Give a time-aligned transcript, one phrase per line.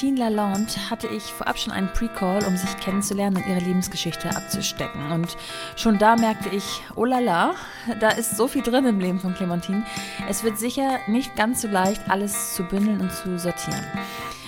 [0.00, 5.12] Clementine Lalonde hatte ich vorab schon einen Pre-Call, um sich kennenzulernen und ihre Lebensgeschichte abzustecken.
[5.12, 5.36] Und
[5.76, 7.54] schon da merkte ich, oh la la,
[8.00, 9.84] da ist so viel drin im Leben von Clementine.
[10.26, 13.84] Es wird sicher nicht ganz so leicht, alles zu bündeln und zu sortieren.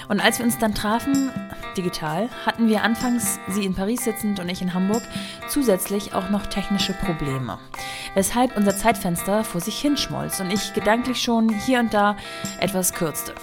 [0.08, 1.30] Und als wir uns dann trafen,
[1.76, 5.02] digital, hatten wir anfangs, sie in Paris sitzend und ich in Hamburg,
[5.48, 7.58] zusätzlich auch noch technische Probleme.
[8.14, 12.16] Weshalb unser Zeitfenster vor sich hinschmolz und ich gedanklich schon hier und da
[12.58, 13.34] etwas kürzte.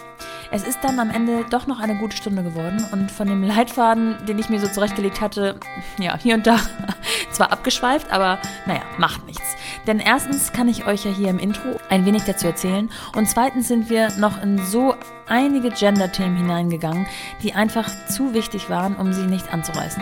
[0.52, 4.16] Es ist dann am Ende doch noch eine gute Stunde geworden und von dem Leitfaden,
[4.28, 5.60] den ich mir so zurechtgelegt hatte,
[6.00, 6.58] ja, hier und da
[7.32, 9.56] zwar abgeschweift, aber naja, macht nichts.
[9.86, 13.68] Denn erstens kann ich euch ja hier im Intro ein wenig dazu erzählen und zweitens
[13.68, 14.96] sind wir noch in so
[15.28, 17.06] einige Gender-Themen hineingegangen,
[17.44, 20.02] die einfach zu wichtig waren, um sie nicht anzureißen.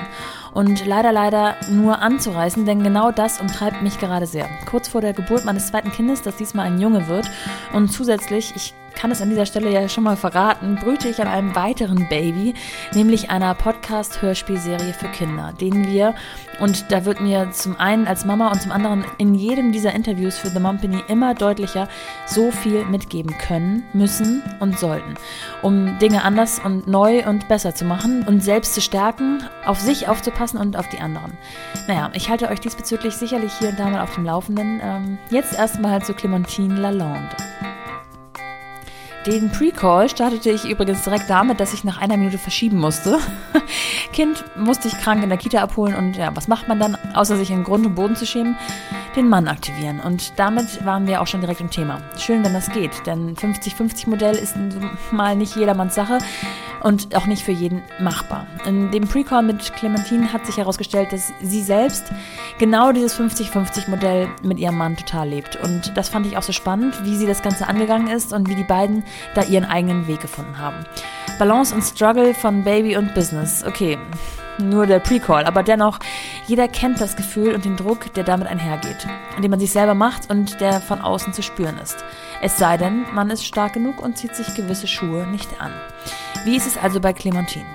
[0.54, 4.50] Und leider, leider nur anzureißen, denn genau das umtreibt mich gerade sehr.
[4.66, 7.30] Kurz vor der Geburt meines zweiten Kindes, das diesmal ein Junge wird
[7.74, 11.28] und zusätzlich, ich kann es an dieser Stelle ja schon mal verraten, brüte ich an
[11.28, 12.56] einem weiteren Baby,
[12.96, 16.16] nämlich einer Podcast-Hörspielserie für Kinder, den wir,
[16.60, 20.38] und da wird mir zum einen als Mama und zum anderen in jedem dieser Interviews
[20.38, 21.88] für The Mumpany immer deutlicher,
[22.26, 25.14] so viel mitgeben können, müssen und sollten,
[25.62, 30.08] um Dinge anders und neu und besser zu machen und selbst zu stärken, auf sich
[30.10, 31.38] aufzupassen und auf die anderen.
[31.88, 34.82] Naja, ich halte euch diesbezüglich sicherlich hier und da mal auf dem Laufenden.
[34.84, 37.36] Ähm, jetzt erstmal zu Clementine Lalonde.
[39.28, 43.20] Den Pre-Call startete ich übrigens direkt damit, dass ich nach einer Minute verschieben musste.
[44.14, 47.36] kind musste ich krank in der Kita abholen und ja, was macht man dann, außer
[47.36, 48.56] sich in Grund und Boden zu schämen?
[49.18, 50.00] Den Mann aktivieren.
[50.00, 52.02] Und damit waren wir auch schon direkt im Thema.
[52.18, 54.56] Schön, wenn das geht, denn 50-50-Modell ist
[55.12, 56.20] mal nicht jedermanns Sache
[56.88, 58.48] und auch nicht für jeden machbar.
[58.66, 62.06] In dem Pre-Call mit Clementine hat sich herausgestellt, dass sie selbst
[62.60, 65.58] genau dieses 50-50-Modell mit ihrem Mann total lebt.
[65.58, 68.56] Und das fand ich auch so spannend, wie sie das Ganze angegangen ist und wie
[68.56, 69.04] die beiden
[69.36, 70.86] da ihren eigenen Weg gefunden haben.
[71.38, 73.66] Balance und Struggle von Baby und Business.
[73.68, 73.98] Okay,
[74.60, 76.00] nur der Pre-Call, aber dennoch,
[76.48, 79.08] jeder kennt das Gefühl und den Druck, der damit einhergeht,
[79.42, 81.98] den man sich selber macht und der von außen zu spüren ist.
[82.42, 85.72] Es sei denn, man ist stark genug und zieht sich gewisse Schuhe nicht an.
[86.46, 87.66] Wie ist es also bei Clementine?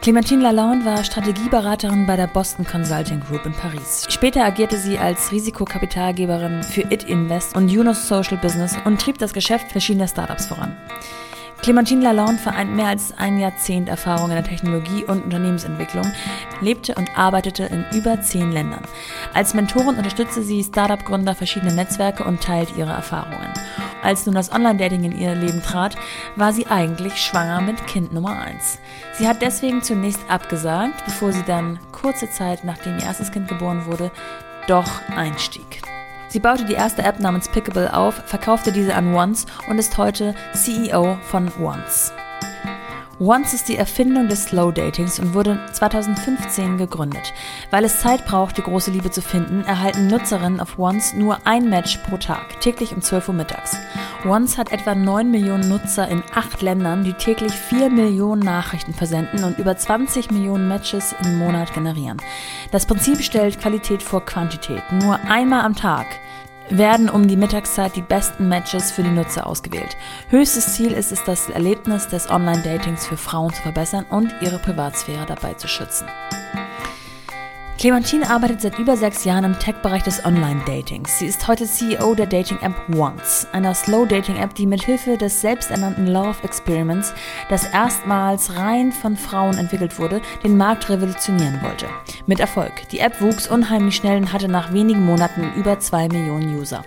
[0.00, 4.06] Clementine Lalonde war Strategieberaterin bei der Boston Consulting Group in Paris.
[4.08, 9.34] Später agierte sie als Risikokapitalgeberin für It Invest und Yunus Social Business und trieb das
[9.34, 10.74] Geschäft verschiedener Startups voran.
[11.62, 16.10] Clementine Lalonde vereint mehr als ein Jahrzehnt Erfahrung in der Technologie und Unternehmensentwicklung,
[16.62, 18.82] lebte und arbeitete in über zehn Ländern.
[19.34, 23.52] Als Mentorin unterstützte sie Startup-Gründer verschiedener Netzwerke und teilt ihre Erfahrungen.
[24.02, 25.96] Als nun das Online-Dating in ihr Leben trat,
[26.34, 28.78] war sie eigentlich schwanger mit Kind Nummer 1.
[29.18, 33.84] Sie hat deswegen zunächst abgesagt, bevor sie dann kurze Zeit nachdem ihr erstes Kind geboren
[33.84, 34.10] wurde,
[34.66, 35.82] doch einstieg.
[36.30, 40.36] Sie baute die erste App namens Pickable auf, verkaufte diese an Once und ist heute
[40.54, 42.12] CEO von Once.
[43.22, 47.34] Once ist die Erfindung des Slow Datings und wurde 2015 gegründet.
[47.70, 51.68] Weil es Zeit braucht, die große Liebe zu finden, erhalten Nutzerinnen auf Once nur ein
[51.68, 53.76] Match pro Tag, täglich um 12 Uhr mittags.
[54.24, 59.44] Once hat etwa 9 Millionen Nutzer in 8 Ländern, die täglich 4 Millionen Nachrichten versenden
[59.44, 62.16] und über 20 Millionen Matches im Monat generieren.
[62.70, 64.82] Das Prinzip stellt Qualität vor Quantität.
[64.92, 66.06] Nur einmal am Tag
[66.70, 69.96] werden um die Mittagszeit die besten Matches für die Nutzer ausgewählt.
[70.28, 75.26] Höchstes Ziel ist es, das Erlebnis des Online-Datings für Frauen zu verbessern und ihre Privatsphäre
[75.26, 76.06] dabei zu schützen.
[77.80, 81.18] Clementine arbeitet seit über sechs Jahren im Tech-Bereich des Online-Datings.
[81.18, 87.14] Sie ist heute CEO der Dating-App Once, einer Slow-Dating-App, die mithilfe des selbsternannten Love Experiments,
[87.48, 91.86] das erstmals rein von Frauen entwickelt wurde, den Markt revolutionieren wollte.
[92.26, 92.86] Mit Erfolg.
[92.90, 96.84] Die App wuchs unheimlich schnell und hatte nach wenigen Monaten über zwei Millionen User.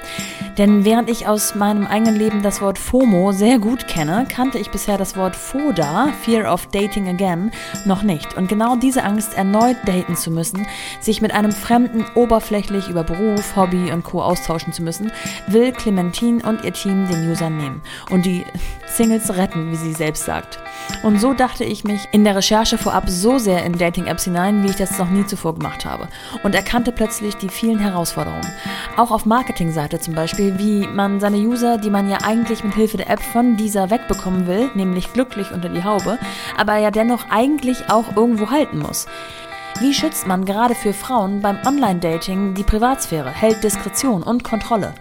[0.60, 4.70] Denn während ich aus meinem eigenen Leben das Wort FOMO sehr gut kenne, kannte ich
[4.70, 7.50] bisher das Wort FODA, Fear of Dating Again,
[7.86, 8.38] noch nicht.
[8.38, 10.68] Und genau diese Angst, erneut daten zu müssen,
[11.00, 14.22] sich mit einem Fremden oberflächlich über Beruf, Hobby und Co.
[14.22, 15.12] austauschen zu müssen,
[15.48, 18.46] will Clementine und ihr Team den User nehmen und die
[18.88, 20.60] Singles retten, wie sie selbst sagt.
[21.02, 24.70] Und so dachte ich mich in der Recherche vorab so sehr in Dating-Apps hinein, wie
[24.70, 26.08] ich das noch nie zuvor gemacht habe.
[26.44, 28.48] Und erkannte plötzlich die vielen Herausforderungen.
[28.98, 32.98] Auch auf Marketingseite zum Beispiel, wie man seine User, die man ja eigentlich mit Hilfe
[32.98, 36.20] der App von dieser wegbekommen will, nämlich glücklich unter die Haube,
[36.58, 39.08] aber ja dennoch eigentlich auch irgendwo halten muss.
[39.80, 44.94] Wie schützt man gerade für Frauen beim Online-Dating die Privatsphäre, hält Diskretion und Kontrolle?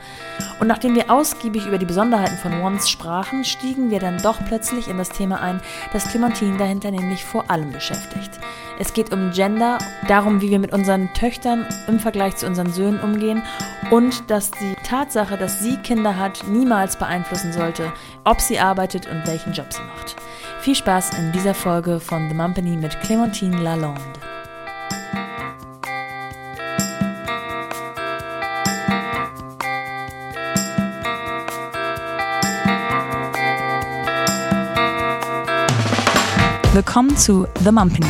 [0.60, 4.88] Und nachdem wir ausgiebig über die Besonderheiten von Once sprachen, stiegen wir dann doch plötzlich
[4.88, 5.60] in das Thema ein,
[5.92, 8.30] das Clementine dahinter nämlich vor allem beschäftigt.
[8.78, 9.78] Es geht um Gender,
[10.08, 13.42] darum, wie wir mit unseren Töchtern im Vergleich zu unseren Söhnen umgehen
[13.90, 17.92] und dass die Tatsache, dass sie Kinder hat, niemals beeinflussen sollte,
[18.24, 20.16] ob sie arbeitet und welchen Job sie macht.
[20.60, 24.31] Viel Spaß in dieser Folge von The Mumpany mit Clementine Lalonde.
[36.74, 38.06] Willkommen zu The Mumpany.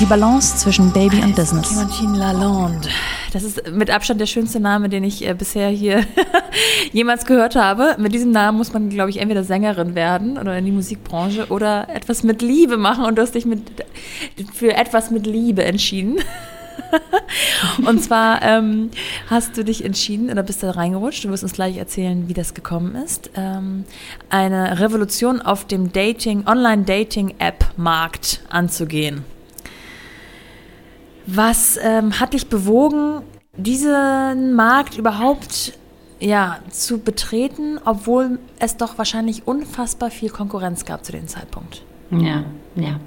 [0.00, 1.68] Die Balance zwischen Baby und Business.
[1.68, 2.88] Clementine Lalonde.
[3.32, 6.04] Das ist mit Abstand der schönste Name, den ich äh, bisher hier
[6.92, 7.94] jemals gehört habe.
[7.96, 11.88] Mit diesem Namen muss man, glaube ich, entweder Sängerin werden oder in die Musikbranche oder
[11.94, 13.04] etwas mit Liebe machen.
[13.04, 13.62] Und du hast dich mit,
[14.52, 16.18] für etwas mit Liebe entschieden.
[17.86, 18.90] und zwar ähm,
[19.28, 22.54] hast du dich entschieden oder bist da reingerutscht, du wirst uns gleich erzählen, wie das
[22.54, 23.84] gekommen ist, ähm,
[24.30, 29.24] eine Revolution auf dem Dating, Online-Dating-App-Markt anzugehen.
[31.26, 33.22] Was ähm, hat dich bewogen,
[33.56, 35.72] diesen Markt überhaupt
[36.20, 41.82] ja, zu betreten, obwohl es doch wahrscheinlich unfassbar viel Konkurrenz gab zu dem Zeitpunkt?
[42.10, 42.44] Ja,
[42.76, 43.00] ja,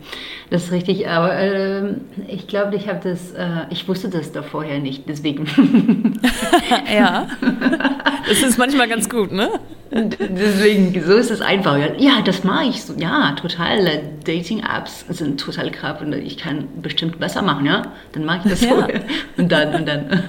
[0.50, 1.08] das ist richtig.
[1.08, 1.94] Aber äh,
[2.28, 5.46] ich glaube, ich habe das, äh, ich wusste das da vorher nicht, deswegen.
[6.94, 7.28] ja,
[8.28, 9.50] das ist manchmal ganz gut, ne?
[9.92, 11.78] Deswegen, so ist es einfach.
[11.98, 12.94] Ja, das mache ich so.
[12.94, 14.02] Ja, total.
[14.24, 17.82] Dating-Apps sind total krass und ich kann bestimmt besser machen, ja?
[18.12, 18.70] Dann mache ich das ja.
[18.70, 18.88] so.
[19.38, 20.24] Und dann, und dann,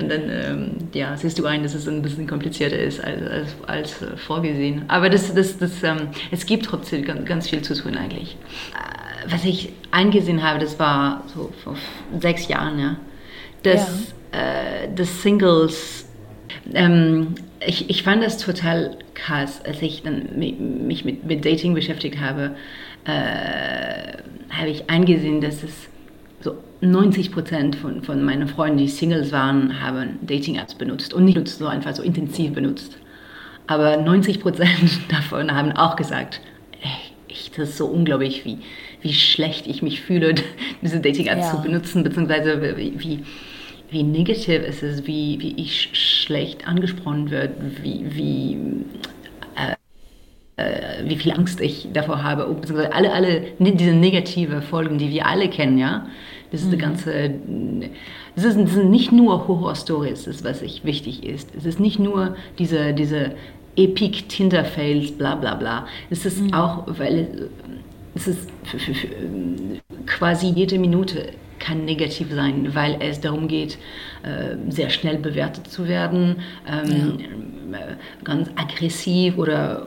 [0.00, 3.48] und dann ähm, ja, siehst du ein, dass es ein bisschen komplizierter ist als, als,
[3.66, 4.84] als äh, vorgesehen.
[4.88, 8.38] Aber das, das, das, ähm, es gibt trotzdem ganz, ganz viel zu tun eigentlich.
[9.28, 11.76] Was ich eingesehen habe, das war so vor
[12.18, 12.96] sechs Jahren, ja,
[13.62, 14.84] dass, ja.
[14.84, 16.06] Äh, dass Singles
[16.74, 17.34] ähm,
[17.66, 22.56] ich, ich fand das total krass, als ich dann mich mit, mit Dating beschäftigt habe,
[23.04, 24.18] äh,
[24.50, 25.88] habe ich eingesehen, dass es
[26.40, 31.48] so 90 Prozent von, von meinen Freunden, die Singles waren, haben Dating-Apps benutzt und nicht
[31.48, 32.98] so einfach so intensiv benutzt.
[33.66, 36.40] Aber 90 Prozent davon haben auch gesagt,
[36.82, 36.90] ey,
[37.28, 38.58] ich, das ist so unglaublich, wie,
[39.02, 40.34] wie schlecht ich mich fühle,
[40.82, 41.50] diese Dating-Apps ja.
[41.50, 43.24] zu benutzen, beziehungsweise wie,
[43.92, 48.56] wie negativ ist es, wie, wie ich schlecht angesprochen werde, wie, wie,
[49.54, 49.74] äh,
[50.56, 55.26] äh, wie viel Angst ich davor habe, beziehungsweise alle, alle diese negative Folgen, die wir
[55.26, 56.06] alle kennen, ja.
[56.50, 56.72] Das ist mhm.
[56.72, 57.30] die ganze,
[58.34, 61.54] das, ist, das sind nicht nur Horror-Stories, das was ich wichtig ist.
[61.56, 63.32] Es ist nicht nur diese, diese
[63.76, 65.86] Epic Tinder-Fails, bla bla bla.
[66.10, 66.54] Es ist mhm.
[66.54, 67.48] auch, weil
[68.14, 68.94] es ist für,
[70.06, 73.78] quasi jede Minute kann negativ sein, weil es darum geht,
[74.22, 76.36] äh, sehr schnell bewertet zu werden,
[76.68, 77.18] ähm,
[77.70, 77.78] ja.
[78.24, 79.86] ganz aggressiv oder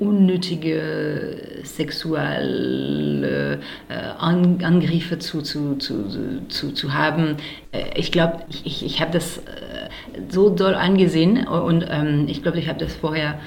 [0.00, 7.36] unnötige sexuelle äh, Angriffe zu, zu, zu, zu, zu haben.
[7.72, 9.42] Äh, ich glaube, ich, ich, habe das
[10.28, 13.38] so doll angesehen und ähm, ich glaube, ich habe das vorher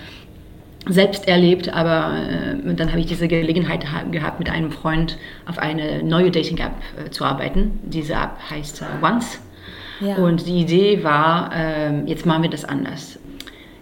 [0.87, 6.03] selbst erlebt, aber äh, dann habe ich diese Gelegenheit gehabt, mit einem Freund auf eine
[6.03, 6.73] neue Dating-App
[7.05, 7.79] äh, zu arbeiten.
[7.83, 9.39] Diese App heißt äh, Once.
[10.01, 10.15] Ja.
[10.15, 13.19] Und die Idee war, ähm, jetzt machen wir das anders.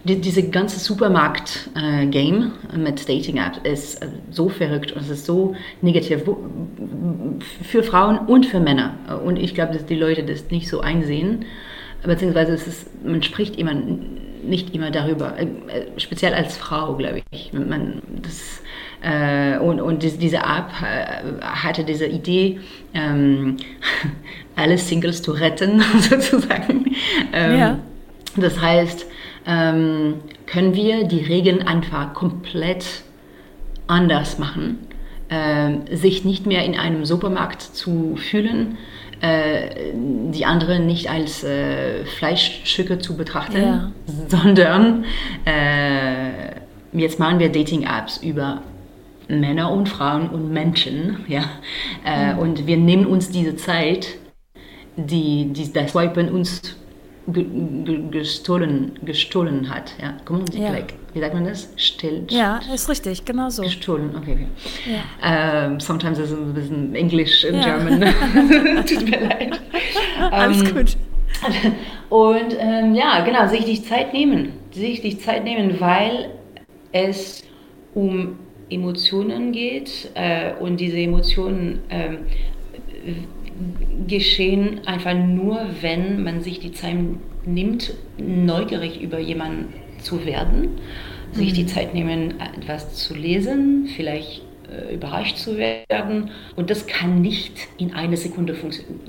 [0.03, 5.56] Die, diese ganze Supermarkt-Game äh, mit Dating-Apps ist äh, so verrückt und es ist so
[5.81, 6.24] negativ
[7.63, 8.94] für Frauen und für Männer.
[9.24, 11.46] Und ich glaube, dass die Leute das nicht so einsehen.
[12.03, 13.74] Beziehungsweise es ist, man spricht immer
[14.43, 15.48] nicht immer darüber, äh,
[15.98, 17.53] speziell als Frau, glaube ich.
[17.53, 18.62] Man, das,
[19.01, 22.60] äh, und und diese App äh, hatte diese Idee,
[22.93, 23.57] ähm,
[24.55, 26.95] alle Singles zu retten, sozusagen.
[27.33, 27.79] Ähm, ja.
[28.36, 29.05] Das heißt,
[29.45, 32.86] ähm, können wir die Regeln einfach komplett
[33.88, 34.79] anders machen,
[35.29, 38.77] ähm, sich nicht mehr in einem Supermarkt zu fühlen,
[39.22, 43.92] äh, die anderen nicht als äh, Fleischstücke zu betrachten, ja.
[44.28, 45.06] sondern
[45.46, 46.56] äh,
[46.94, 48.62] jetzt machen wir Dating-Apps über
[49.28, 51.44] Männer und Frauen und Menschen, ja,
[52.06, 52.40] äh, mhm.
[52.40, 54.18] und wir nehmen uns diese Zeit,
[54.98, 56.75] die, die das Swipen uns
[57.28, 59.94] gestohlen, gestohlen hat.
[60.01, 60.18] Ja?
[60.54, 60.74] ja.
[61.13, 61.70] Wie sagt man das?
[61.75, 62.25] Still.
[62.30, 63.63] Ja, ist richtig, genau so.
[63.63, 64.32] Gestohlen, okay.
[64.32, 64.48] okay.
[64.92, 65.66] Ja.
[65.68, 67.78] Um, ähm, sometimes it's a bisschen English in ja.
[67.78, 68.01] German.
[68.86, 69.62] Tut mir leid.
[70.32, 70.98] Alles um, gut.
[72.10, 74.54] Und ähm, ja, genau, sich die Zeit nehmen.
[74.72, 76.32] Sich die Zeit nehmen, weil
[76.92, 77.44] es
[77.94, 78.38] um
[78.70, 82.18] Emotionen geht äh, und diese Emotionen äh,
[84.08, 86.98] geschehen einfach nur, wenn man sich die Zeit
[87.46, 90.80] nimmt, neugierig über jemanden zu werden,
[91.32, 91.68] sich die mhm.
[91.68, 96.32] Zeit nehmen, etwas zu lesen, vielleicht äh, überrascht zu werden.
[96.56, 98.56] Und das kann nicht in einer Sekunde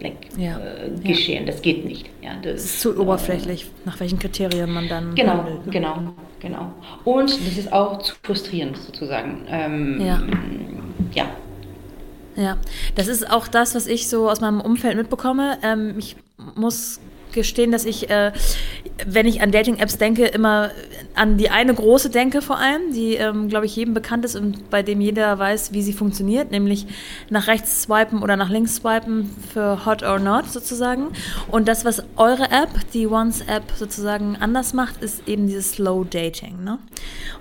[0.01, 0.59] like, ja.
[0.59, 1.47] äh, geschehen.
[1.47, 1.53] Ja.
[1.53, 2.09] Das geht nicht.
[2.23, 5.67] Ja, das, das ist zu oberflächlich, nach welchen Kriterien man dann genau, handelt.
[5.67, 5.73] Ne?
[5.73, 6.73] Genau, genau.
[7.05, 9.47] Und das ist auch zu frustrierend sozusagen.
[9.49, 10.23] Ähm, ja.
[11.15, 11.27] ja.
[12.37, 12.57] Ja,
[12.95, 15.59] das ist auch das, was ich so aus meinem Umfeld mitbekomme.
[15.63, 16.17] Ähm, ich
[16.55, 17.01] muss
[17.33, 18.33] gestehen, dass ich, äh,
[19.07, 20.71] wenn ich an Dating-Apps denke, immer
[21.15, 24.71] an die eine große denke vor allem, die, ähm, glaube ich, jedem bekannt ist und
[24.71, 26.87] bei dem jeder weiß, wie sie funktioniert, nämlich
[27.31, 31.09] nach rechts swipen oder nach links swipen für Hot or Not sozusagen.
[31.49, 36.65] Und das, was eure App, die Once-App sozusagen anders macht, ist eben dieses Slow Dating.
[36.65, 36.79] Ne?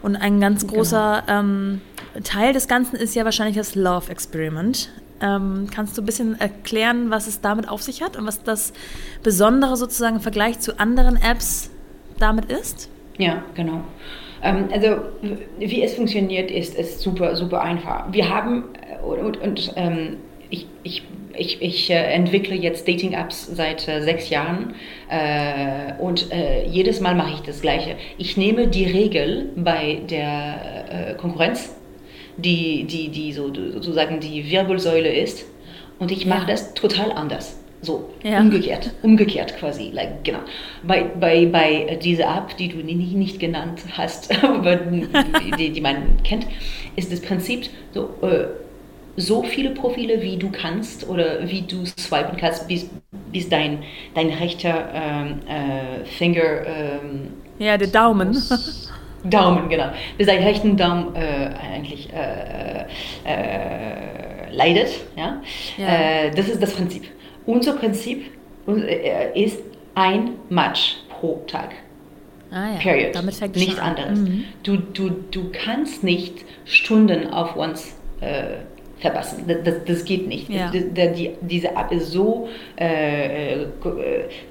[0.01, 0.74] Und ein ganz genau.
[0.74, 1.39] großer genau.
[1.39, 1.81] ähm,
[2.24, 4.89] Teil des Ganzen ist ja wahrscheinlich das Love Experiment.
[5.22, 8.74] Ähm, kannst du ein bisschen erklären, was es damit auf sich hat und was das
[9.24, 11.70] Besondere sozusagen im Vergleich zu anderen Apps
[12.20, 12.90] damit ist?
[13.18, 13.84] Ja, genau.
[14.42, 14.98] Ähm, also
[15.60, 18.12] wie es funktioniert, ist es super, super einfach.
[18.12, 20.18] Wir haben äh, und, und ähm,
[20.50, 21.04] ich, ich
[21.38, 24.75] ich, ich äh, entwickle jetzt Dating-Apps seit äh, sechs Jahren
[25.10, 27.96] äh, und äh, jedes Mal mache ich das Gleiche.
[28.18, 31.75] Ich nehme die Regel bei der äh, Konkurrenz
[32.41, 35.45] die, die, die so, sozusagen die Wirbelsäule ist.
[36.00, 36.48] Und ich mache ja.
[36.48, 37.57] das total anders.
[37.83, 38.39] So, ja.
[38.39, 40.39] umgekehrt, umgekehrt quasi, like, genau.
[40.83, 46.21] Bei, bei, bei dieser App, die du nie, nicht genannt hast, aber die, die man
[46.24, 46.45] kennt,
[46.95, 48.45] ist das Prinzip so, äh,
[49.17, 52.88] so viele Profile, wie du kannst oder wie du swipen kannst, bis,
[53.31, 53.79] bis dein,
[54.13, 56.65] dein rechter ähm, äh, Finger.
[56.67, 58.38] Ähm, ja, der Daumen.
[59.24, 59.92] Daumen, genau.
[60.18, 62.86] Bis dein rechten Daumen äh, eigentlich äh,
[63.25, 64.90] äh, leidet.
[65.16, 65.42] Ja?
[65.78, 65.88] ja.
[65.88, 67.06] Äh, das ist das Prinzip.
[67.46, 68.32] Unser Prinzip
[68.68, 69.60] äh, ist
[69.96, 71.72] ein Match pro Tag.
[72.51, 72.80] Ah, ja.
[72.80, 73.16] Period.
[73.16, 74.20] Damit fängt Nichts anderes.
[74.20, 74.46] Mhm.
[74.63, 78.58] Du, du, du kannst nicht Stunden auf uns äh,
[79.01, 79.43] verpassen.
[79.48, 80.50] Das, das, das geht nicht.
[80.50, 80.72] Ja.
[80.72, 82.48] Die, die, diese App ist so,
[82.79, 83.65] äh, äh,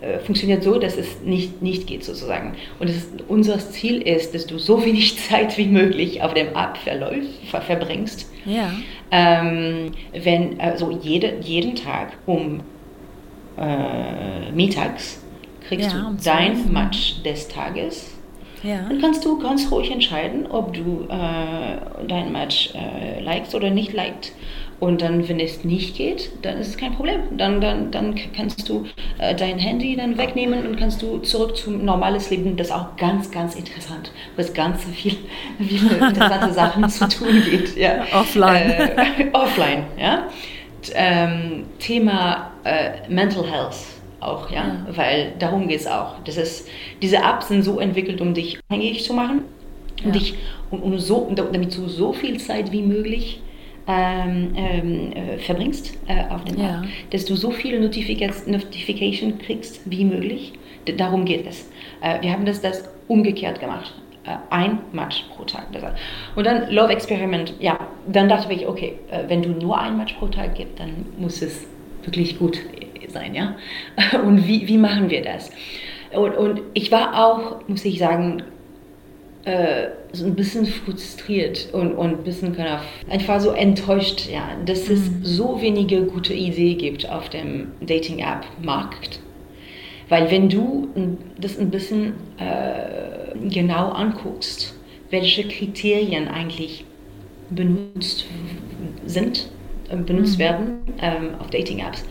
[0.00, 2.54] äh, funktioniert so, dass es nicht, nicht geht sozusagen.
[2.78, 6.76] Und ist, unser Ziel ist, dass du so wenig Zeit wie möglich auf dem App
[6.82, 8.30] verläufst, ver, verbringst.
[8.44, 8.72] Ja.
[9.12, 12.60] Ähm, wenn, also jede, jeden Tag um
[13.56, 15.22] äh, mittags
[15.68, 18.19] kriegst ja, du dein Match des Tages
[18.62, 18.82] ja.
[18.88, 23.92] Dann kannst du ganz ruhig entscheiden, ob du äh, dein Match äh, likest oder nicht
[23.92, 24.32] liked.
[24.80, 27.36] Und dann, wenn es nicht geht, dann ist es kein Problem.
[27.36, 28.86] Dann, dann, dann kannst du
[29.18, 32.56] äh, dein Handy dann wegnehmen und kannst du zurück zum normales Leben.
[32.56, 35.16] Das ist auch ganz, ganz interessant, wo es ganz viel,
[35.58, 37.76] viele interessante Sachen zu tun geht.
[37.76, 38.04] Ja.
[38.14, 38.70] Offline.
[38.70, 40.28] Äh, offline, ja.
[40.94, 44.86] Ähm, Thema äh, Mental Health auch, ja, ja.
[44.96, 46.14] weil darum geht es auch.
[46.24, 46.68] Das ist,
[47.02, 49.42] diese Apps sind so entwickelt, um dich abhängig zu machen,
[50.04, 50.34] um dich,
[50.70, 53.40] um, um so, damit du so viel Zeit wie möglich
[53.86, 56.82] ähm, ähm, äh, verbringst äh, auf dem ja.
[56.82, 60.52] App, dass du so viele Notifications Notification kriegst wie möglich.
[60.86, 61.70] D darum geht es.
[62.00, 63.92] Äh, wir haben das, das umgekehrt gemacht.
[64.24, 65.66] Äh, ein Match pro Tag.
[66.36, 70.14] Und dann Love Experiment, ja, dann dachte ich, okay, äh, wenn du nur ein Match
[70.14, 71.66] pro Tag gibst, dann muss es
[72.04, 72.58] wirklich gut
[73.12, 73.56] sein, ja.
[74.24, 75.50] Und wie, wie machen wir das?
[76.12, 78.42] Und, und ich war auch, muss ich sagen,
[79.44, 82.54] äh, so ein bisschen frustriert und, und ein bisschen
[83.08, 85.24] einfach so enttäuscht, ja, dass es mhm.
[85.24, 89.20] so wenige gute Ideen gibt auf dem Dating-App-Markt.
[90.08, 90.88] Weil wenn du
[91.40, 94.74] das ein bisschen äh, genau anguckst,
[95.10, 96.84] welche Kriterien eigentlich
[97.50, 98.26] benutzt
[99.06, 99.48] sind,
[99.88, 100.42] äh, benutzt mhm.
[100.42, 102.04] werden ähm, auf Dating-Apps,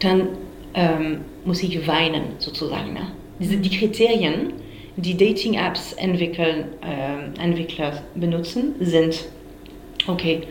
[0.00, 0.28] dann
[0.74, 2.92] ähm, muss ich weinen sozusagen.
[2.92, 3.12] Ne?
[3.40, 4.52] Diese, die Kriterien,
[4.96, 9.26] die Dating-Apps entwickeln, äh, Entwickler benutzen, sind,
[10.06, 10.42] okay,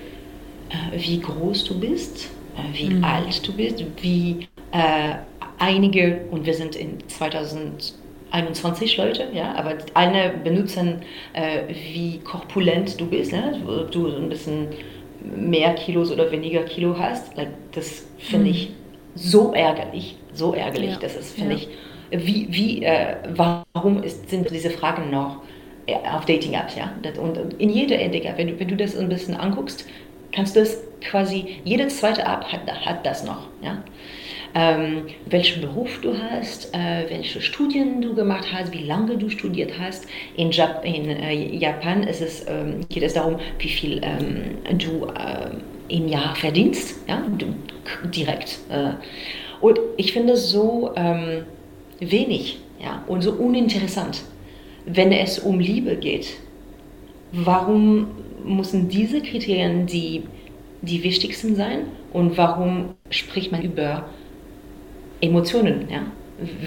[0.69, 3.03] äh, wie groß du bist, äh, wie mhm.
[3.03, 5.15] alt du bist, wie äh,
[5.59, 11.01] einige, und wir sind in 2021 Leute, ja, aber alle benutzen,
[11.33, 11.63] äh,
[11.93, 13.59] wie korpulent du bist, ne?
[13.91, 14.67] du so ein bisschen
[15.35, 17.35] mehr Kilos oder weniger Kilo hast.
[17.35, 18.51] Like, das finde mhm.
[18.51, 18.69] ich
[19.17, 20.97] so ärgerlich, so ärgerlich, ja.
[20.99, 21.61] das ist, finde ja.
[21.61, 21.69] ich,
[22.25, 25.41] wie, wie, äh, warum ist, sind diese Fragen noch
[25.87, 26.93] äh, auf Dating-Apps, ja?
[27.19, 29.85] Und, und in jeder Dating-App, wenn du, wenn du das ein bisschen anguckst,
[30.31, 33.83] kannst du das quasi, jede zweite App hat, hat das noch, ja?
[34.55, 39.73] Ähm, welchen Beruf du hast, äh, welche Studien du gemacht hast, wie lange du studiert
[39.79, 40.07] hast.
[40.35, 45.05] In, Jap in äh, Japan ist es, ähm, geht es darum, wie viel ähm, du
[45.07, 45.51] äh,
[45.89, 47.21] im Jahr verdienst, ja,
[48.13, 48.59] direkt.
[48.69, 48.93] Äh.
[49.61, 51.43] Und ich finde es so ähm,
[51.99, 54.21] wenig ja, und so uninteressant,
[54.85, 56.37] wenn es um Liebe geht.
[57.31, 58.07] warum
[58.45, 60.23] müssen diese Kriterien die,
[60.81, 61.79] die wichtigsten sein
[62.13, 64.05] und warum spricht man über
[65.19, 65.87] Emotionen?
[65.89, 66.03] Ja?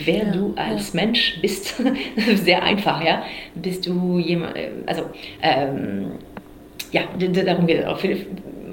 [0.05, 1.01] Wer ja, du als ja.
[1.01, 1.81] Mensch bist,
[2.35, 3.23] sehr einfach, ja.
[3.55, 4.55] Bist du jemand,
[4.87, 5.05] also
[5.41, 6.13] ähm,
[6.93, 7.99] ja, darum geht es auch.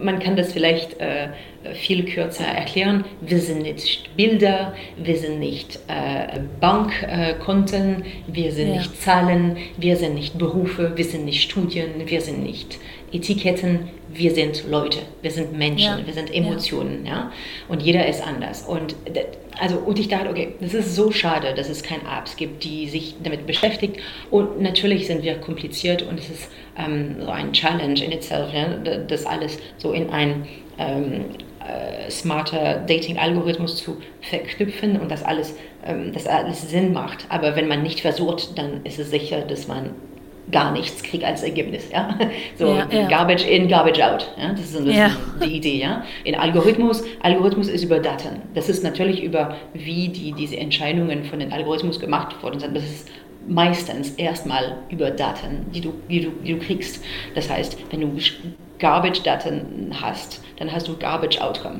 [0.01, 1.29] Man kann das vielleicht äh,
[1.73, 3.05] viel kürzer erklären.
[3.21, 8.77] Wir sind nicht Bilder, wir sind nicht äh, Bankkonten, wir sind ja.
[8.77, 12.79] nicht Zahlen, wir sind nicht Berufe, wir sind nicht Studien, wir sind nicht
[13.11, 16.05] Etiketten, wir sind Leute, wir sind Menschen, ja.
[16.05, 17.11] wir sind Emotionen, ja.
[17.11, 17.31] ja.
[17.69, 18.63] Und jeder ist anders.
[18.63, 18.95] Und
[19.59, 22.87] also und ich dachte, okay, das ist so schade, dass es keine Apps gibt, die
[22.87, 23.97] sich damit beschäftigt.
[24.29, 28.67] Und natürlich sind wir kompliziert und es ist ähm, so ein Challenge in itself, ja,
[29.07, 30.47] das alles so in ein
[30.77, 31.25] ähm,
[31.67, 37.25] äh, smarter Dating-Algorithmus zu verknüpfen und das alles, ähm, das alles Sinn macht.
[37.29, 39.91] Aber wenn man nicht versucht, dann ist es sicher, dass man
[40.51, 41.89] gar nichts kriegt als Ergebnis.
[41.91, 42.17] Ja?
[42.57, 43.07] So ja, ja.
[43.07, 44.31] Garbage in, Garbage out.
[44.37, 44.51] Ja?
[44.51, 45.11] Das ist so ja.
[45.43, 45.79] die Idee.
[45.79, 46.03] Ja?
[46.23, 48.41] In Algorithmus, Algorithmus ist über Daten.
[48.53, 52.75] Das ist natürlich über, wie die, diese Entscheidungen von den Algorithmus gemacht worden sind.
[52.75, 53.09] Das ist
[53.47, 57.03] meistens erstmal über Daten, die du, die du, die du kriegst.
[57.35, 58.17] Das heißt, wenn du
[58.79, 61.79] Garbage-Daten hast, dann hast du Garbage-Outcome.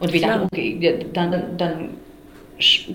[0.00, 1.90] Und wie lange, okay, dann, dann,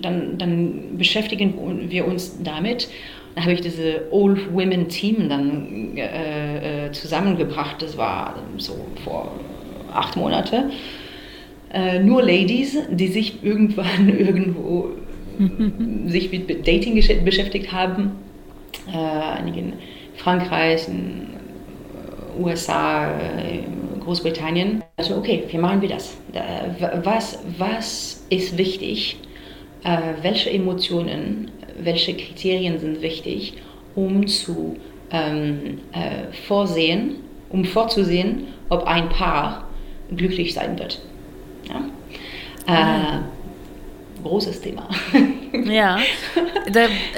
[0.00, 2.88] dann, dann beschäftigen wir uns damit
[3.34, 7.80] da habe ich diese Old Women Team dann äh, äh, zusammengebracht.
[7.80, 9.32] Das war so vor
[9.92, 10.72] acht Monaten.
[11.72, 14.90] Äh, nur Ladies, die sich irgendwann irgendwo
[16.06, 18.12] sich mit Dating beschäftigt haben.
[18.92, 18.96] Äh,
[19.38, 19.72] einige in
[20.16, 21.28] Frankreich, in
[22.38, 23.10] USA,
[24.00, 24.82] Großbritannien.
[24.96, 26.16] Also okay, wie machen wir das?
[27.02, 29.16] Was, was ist wichtig?
[29.84, 33.54] Äh, welche Emotionen welche Kriterien sind wichtig,
[33.94, 34.76] um zu
[35.10, 37.16] ähm, äh, vorsehen,
[37.50, 39.68] um vorzusehen, ob ein Paar
[40.14, 41.00] glücklich sein wird.
[41.68, 41.84] Ja?
[42.66, 44.88] Äh, großes Thema.
[45.64, 45.98] Ja,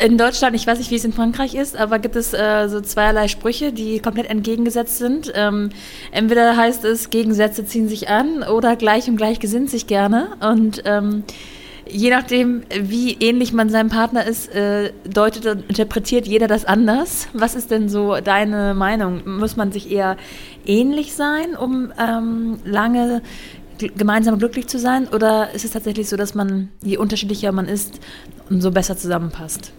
[0.05, 2.81] in Deutschland, ich weiß nicht, wie es in Frankreich ist, aber gibt es äh, so
[2.81, 5.33] zweierlei Sprüche, die komplett entgegengesetzt sind.
[5.37, 5.71] Ähm,
[6.11, 10.31] entweder heißt es, Gegensätze ziehen sich an oder gleich und gleich gesinnt sich gerne.
[10.41, 11.23] Und ähm,
[11.89, 17.29] je nachdem, wie ähnlich man seinem Partner ist, äh, deutet und interpretiert jeder das anders.
[17.33, 19.23] Was ist denn so deine Meinung?
[19.39, 20.17] Muss man sich eher
[20.67, 23.23] ähnlich sein, um ähm, lange
[23.97, 25.09] gemeinsam glücklich zu sein?
[25.09, 28.01] Oder ist es tatsächlich so, dass man, je unterschiedlicher man ist,
[28.49, 29.73] umso besser zusammenpasst?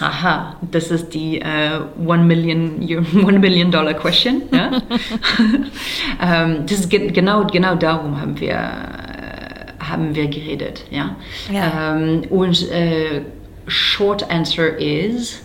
[0.00, 2.80] Aha, das ist die uh, One, Million,
[3.24, 4.42] One Million Dollar Question.
[4.52, 4.70] Ja?
[6.22, 9.17] ähm, das ist ge genau, genau darum haben wir
[9.88, 10.84] haben wir geredet.
[10.90, 11.16] Ja?
[11.52, 11.96] ja.
[11.96, 13.22] Ähm, und äh,
[13.66, 15.44] short answer is,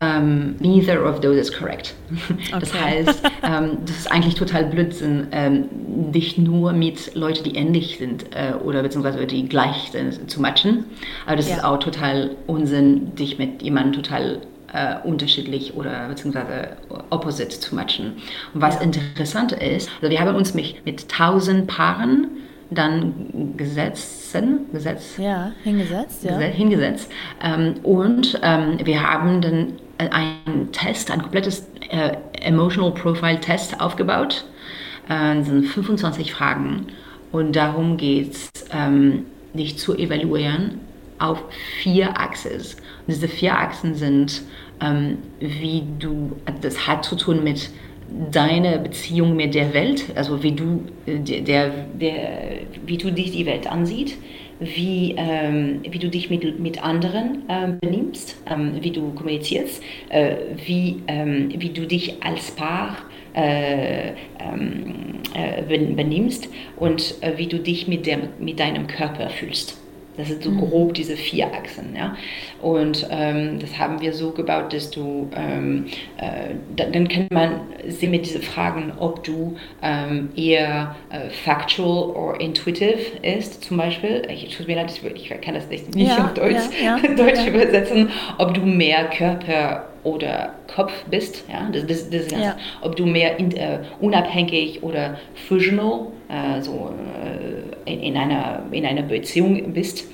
[0.00, 1.94] um, neither of those is correct.
[2.52, 3.06] Das okay.
[3.06, 5.68] heißt, ähm, das ist eigentlich total Blödsinn, ähm,
[6.12, 10.84] dich nur mit Leuten, die ähnlich sind äh, oder beziehungsweise die gleich sind, zu matchen.
[11.26, 11.56] Aber das ja.
[11.56, 14.40] ist auch total Unsinn, dich mit jemandem total
[14.72, 16.76] äh, unterschiedlich oder beziehungsweise
[17.10, 18.14] opposite zu matchen.
[18.52, 18.82] Und was ja.
[18.82, 22.28] interessant ist, also wir haben uns mit, mit tausend Paaren
[22.74, 26.38] dann gesetzen, gesetzt, ja, hingesetzt, ja.
[26.38, 27.10] hingesetzt.
[27.42, 34.44] Ähm, und ähm, wir haben dann einen Test, ein komplettes äh, Emotional Profile Test aufgebaut.
[35.08, 36.86] Äh, das sind 25 Fragen
[37.32, 40.80] und darum geht es, ähm, dich zu evaluieren
[41.18, 41.42] auf
[41.80, 42.52] vier Achsen.
[42.52, 44.42] Und diese vier Achsen sind,
[44.80, 47.70] ähm, wie du, das hat zu tun mit
[48.30, 53.46] deine Beziehung mit der Welt, also wie du, äh, der, der, wie du dich die
[53.46, 54.16] Welt ansieht,
[54.60, 60.36] wie, ähm, wie du dich mit, mit anderen ähm, benimmst, ähm, wie du kommunizierst, äh,
[60.64, 62.96] wie, ähm, wie du dich als Paar
[63.34, 69.83] äh, ähm, äh, benimmst und äh, wie du dich mit, dem, mit deinem Körper fühlst.
[70.16, 70.60] Das sind so mhm.
[70.60, 71.94] grob diese vier Achsen.
[71.96, 72.16] Ja?
[72.62, 75.86] Und ähm, das haben wir so gebaut, dass du, ähm,
[76.18, 82.40] äh, dann kann man sehen mit diesen Fragen, ob du ähm, eher äh, factual oder
[82.40, 84.22] intuitive ist, zum Beispiel.
[84.28, 87.46] Ich, tut mir leid, ich kann das nicht, nicht ja, auf Deutsch, ja, ja, Deutsch
[87.46, 88.10] übersetzen.
[88.38, 92.56] Ob du mehr Körper oder Kopf bist, ja, das, das, das ja.
[92.82, 96.92] ob du mehr in, äh, unabhängig oder fusional, äh, so
[97.86, 100.04] äh, in, in, einer, in einer Beziehung bist.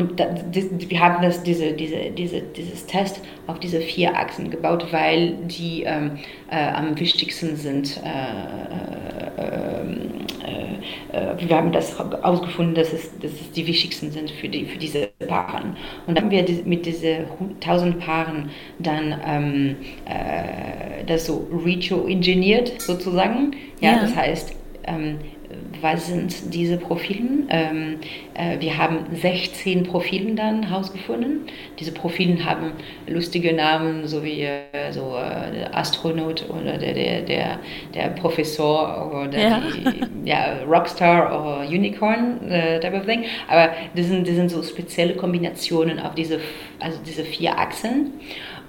[0.00, 5.34] Und wir haben das, diese, diese, diese, dieses Test auf diese vier Achsen gebaut, weil
[5.46, 6.18] die ähm,
[6.50, 10.10] äh, am wichtigsten sind äh, äh,
[11.12, 14.78] äh, wir haben das ausgefunden, dass es, dass es die wichtigsten sind für, die, für
[14.78, 15.76] diese Paaren.
[16.06, 17.26] Und dann haben wir mit diesen
[17.60, 23.52] 1000 Paaren dann ähm, äh, das so retro-engineert sozusagen.
[23.80, 25.18] Ja, ja, das heißt, ähm,
[25.80, 27.46] was sind diese Profilen?
[27.48, 27.98] Ähm,
[28.34, 31.46] äh, wir haben 16 Profilen dann herausgefunden.
[31.78, 32.72] Diese Profilen haben
[33.06, 37.58] lustige Namen, so wie äh, so, äh, Astronaut oder der, der, der,
[37.94, 39.60] der Professor oder ja.
[39.60, 43.24] Die, ja, Rockstar oder Unicorn, äh, type of thing.
[43.48, 46.40] Aber das sind, das sind so spezielle Kombinationen auf diese,
[46.78, 48.12] also diese vier Achsen.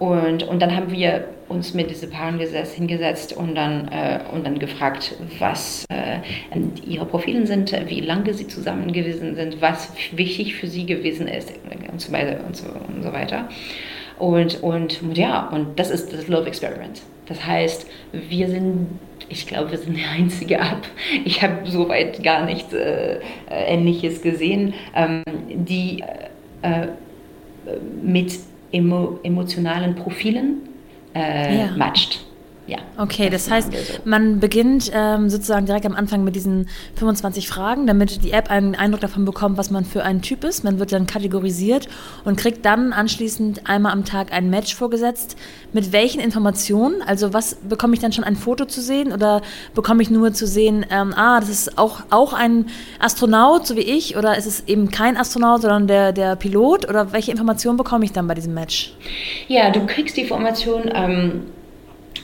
[0.02, 4.48] Und, und dann haben wir uns mit diesen Paaren gesetzt, hingesetzt und dann, äh, und
[4.48, 6.22] dann gefragt, was äh,
[6.84, 11.54] ihre Profile sind, wie lange sie zusammen gewesen sind, was wichtig für sie gewesen ist
[11.92, 13.48] und so weiter und so, und so weiter.
[14.18, 17.04] Und, und ja, und das ist das Love Experiment.
[17.28, 18.88] Das heißt, wir sind,
[19.30, 20.88] ich glaube, wir sind der einzige App,
[21.26, 23.20] ich habe soweit gar nichts äh,
[23.52, 26.04] Ähnliches gesehen, ähm, die
[26.64, 26.88] äh,
[28.02, 28.32] mit
[28.72, 30.62] emo, emotionalen Profilen
[31.14, 31.72] äh, ja.
[31.78, 32.26] matcht.
[32.72, 32.78] Ja.
[32.98, 33.94] Okay, das, das heißt, so.
[34.06, 38.76] man beginnt ähm, sozusagen direkt am Anfang mit diesen 25 Fragen, damit die App einen
[38.76, 40.64] Eindruck davon bekommt, was man für ein Typ ist.
[40.64, 41.90] Man wird dann kategorisiert
[42.24, 45.36] und kriegt dann anschließend einmal am Tag ein Match vorgesetzt.
[45.74, 47.02] Mit welchen Informationen?
[47.06, 49.42] Also was bekomme ich dann schon ein Foto zu sehen oder
[49.76, 52.68] bekomme ich nur zu sehen, ähm, ah, das ist auch, auch ein
[53.00, 56.88] Astronaut, so wie ich, oder ist es eben kein Astronaut, sondern der, der Pilot?
[56.88, 58.96] Oder welche Informationen bekomme ich dann bei diesem Match?
[59.50, 60.90] Ja, du kriegst die Information.
[60.94, 61.42] Ähm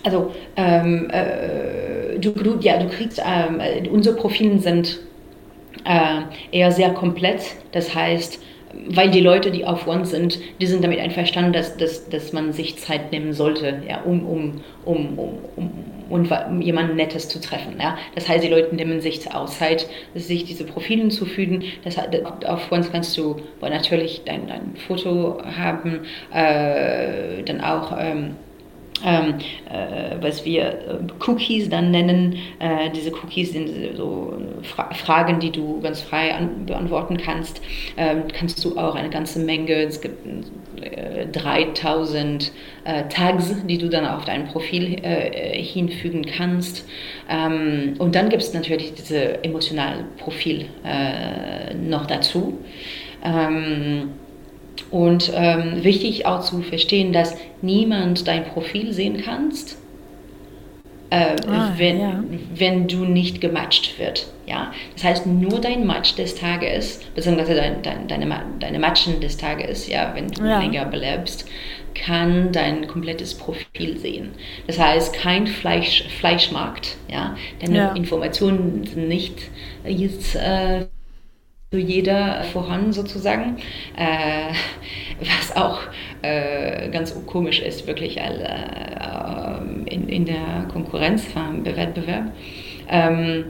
[0.04, 5.00] also ähm, äh, du, du, ja, du kriegst, ähm, unsere Profile sind
[5.86, 6.22] äh,
[6.52, 7.42] eher sehr komplett.
[7.72, 8.40] Das heißt,
[8.90, 12.54] weil die Leute, die auf uns sind, die sind damit einverstanden, dass, dass, dass man
[12.54, 15.70] sich Zeit nehmen sollte, ja, um, um, um, um,
[16.10, 17.76] um, um jemanden Nettes zu treffen.
[17.80, 17.98] Ja.
[18.16, 21.64] Das heißt, die Leute nehmen sich auch Zeit, sich diese Profile zu fügen.
[21.84, 21.98] Das,
[22.46, 26.02] auf uns kannst du natürlich dein, dein Foto haben,
[26.34, 27.96] äh, dann auch...
[28.00, 28.36] Ähm,
[29.06, 29.36] ähm,
[29.70, 32.38] äh, was wir äh, Cookies dann nennen.
[32.60, 34.34] Äh, diese Cookies sind so
[34.64, 37.62] Fra Fragen, die du ganz frei beantworten kannst.
[37.96, 40.26] Ähm, kannst du auch eine ganze Menge, es gibt
[41.32, 42.52] 3000
[42.86, 46.86] äh, äh, Tags, die du dann auf dein Profil äh, hinfügen kannst.
[47.30, 50.66] Ähm, und dann gibt es natürlich diese emotionale Profil
[51.88, 52.60] noch dazu.
[53.24, 54.12] Ähm,
[54.92, 59.78] und ähm, wichtig auch zu verstehen, dass niemand dein Profil sehen kannst,
[61.10, 62.24] äh, ah, wenn, ja.
[62.56, 64.28] wenn du nicht gematcht wird.
[64.46, 64.72] Ja?
[64.94, 69.88] Das heißt, nur dein Match des Tages, beziehungsweise dein, dein, deine, deine Matchen des Tages,
[69.88, 70.60] ja, wenn du ja.
[70.60, 71.48] länger belebst,
[71.94, 74.32] kann dein komplettes Profil sehen.
[74.68, 76.98] Das heißt, kein Fleisch, Fleischmarkt.
[77.10, 77.36] Ja?
[77.62, 77.92] Deine ja.
[77.94, 79.36] Informationen sind nicht
[79.86, 80.88] jetzt äh,
[81.70, 83.58] für jeder vorhanden sozusagen,
[83.98, 84.54] äh,
[85.20, 85.82] was auch
[86.22, 88.22] äh, ganz komisch ist, wirklich äh,
[89.86, 92.32] in, in der Konkurrenz vom Wettbewerb.
[92.90, 93.46] Ähm,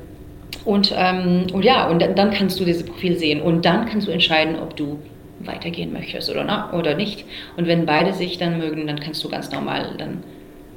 [0.66, 4.12] und, ähm, und ja, und dann kannst du dieses Profil sehen und dann kannst du
[4.12, 5.00] entscheiden, ob du
[5.40, 7.26] weitergehen möchtest oder, na, oder nicht.
[7.56, 10.24] Und wenn beide sich dann mögen, dann kannst du ganz normal dann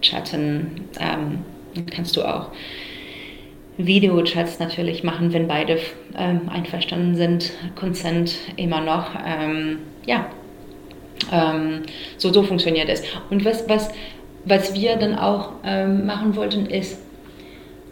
[0.03, 0.83] chatten.
[1.01, 1.39] Ähm,
[1.75, 2.51] dann kannst du auch
[3.87, 5.79] Videochats natürlich machen, wenn beide
[6.17, 7.53] ähm, einverstanden sind.
[7.77, 9.11] Consent immer noch.
[9.27, 10.27] Ähm, ja,
[11.33, 11.83] ähm,
[12.17, 13.03] so, so funktioniert es.
[13.31, 13.91] Und was, was,
[14.45, 16.99] was wir dann auch ähm, machen wollten, ist,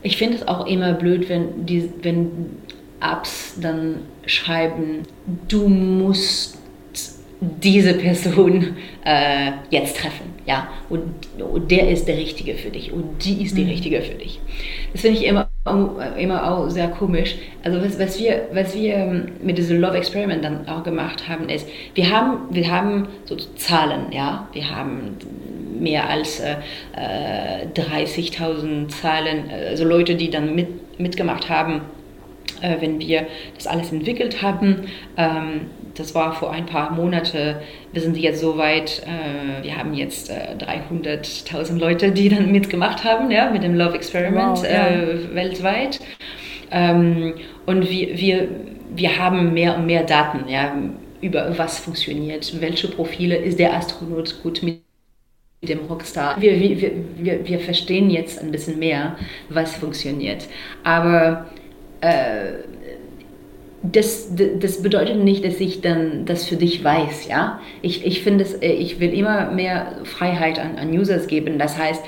[0.03, 2.59] ich finde es auch immer blöd, wenn, die, wenn
[3.01, 5.03] Apps dann schreiben,
[5.49, 6.59] du musst
[7.41, 11.03] diese Person äh, jetzt treffen, ja, und,
[11.41, 13.71] und, der ist der Richtige für dich und die ist die mhm.
[13.71, 14.41] Richtige für dich.
[14.93, 15.48] Das finde ich immer,
[16.17, 17.37] immer auch sehr komisch.
[17.63, 21.49] Also was, was, wir, was wir ähm, mit diesem Love Experiment dann auch gemacht haben,
[21.49, 25.17] ist, wir haben, wir haben so Zahlen, ja, wir haben
[25.79, 26.57] mehr als äh,
[27.75, 31.83] 30.000 äh, Zahlen, also Leute, die dann mit, mitgemacht haben,
[32.61, 34.87] äh, wenn wir das alles entwickelt haben.
[35.17, 37.57] Ähm, das war vor ein paar Monaten.
[37.93, 43.05] Wir sind jetzt so weit, äh, wir haben jetzt äh, 300.000 Leute, die dann mitgemacht
[43.05, 44.89] haben, ja, mit dem Love Experiment wow, ja.
[44.89, 46.01] äh, weltweit.
[46.71, 47.35] Ähm,
[47.67, 48.49] und wir, wir,
[48.95, 50.77] wir haben mehr und mehr Daten, ja,
[51.21, 54.83] über was funktioniert, welche Profile ist der Astronaut gut mit
[55.63, 56.41] dem Rockstar.
[56.41, 59.17] Wir, wir, wir, wir verstehen jetzt ein bisschen mehr,
[59.49, 60.47] was funktioniert.
[60.85, 61.47] Aber
[62.01, 62.53] äh,
[63.83, 67.61] das, das bedeutet nicht, dass ich dann das für dich weiß, ja.
[67.81, 71.59] Ich, ich finde es, äh, ich will immer mehr Freiheit an, an Users geben.
[71.59, 72.03] Das heißt,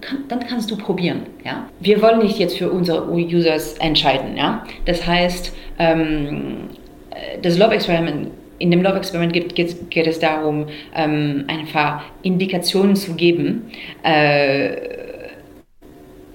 [0.00, 1.22] kann, dann kannst du probieren.
[1.44, 1.68] Ja?
[1.80, 4.36] Wir wollen nicht jetzt für unsere Users entscheiden.
[4.36, 4.64] Ja?
[4.84, 6.68] Das heißt, ähm,
[7.10, 12.04] äh, das Love Experiment in dem Love Experiment geht, geht, geht es darum, ähm, einfach
[12.22, 13.70] Indikationen zu geben
[14.02, 15.05] äh,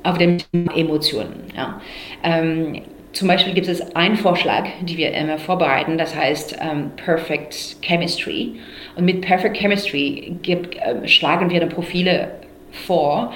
[0.04, 1.44] auf dem Thema Emotionen.
[1.56, 1.82] Ja.
[2.24, 2.82] Ähm,
[3.14, 8.56] zum Beispiel gibt es einen Vorschlag, den wir immer vorbereiten, das heißt ähm, Perfect Chemistry.
[8.96, 12.32] Und mit Perfect Chemistry gibt, äh, schlagen wir dann Profile
[12.72, 13.34] vor,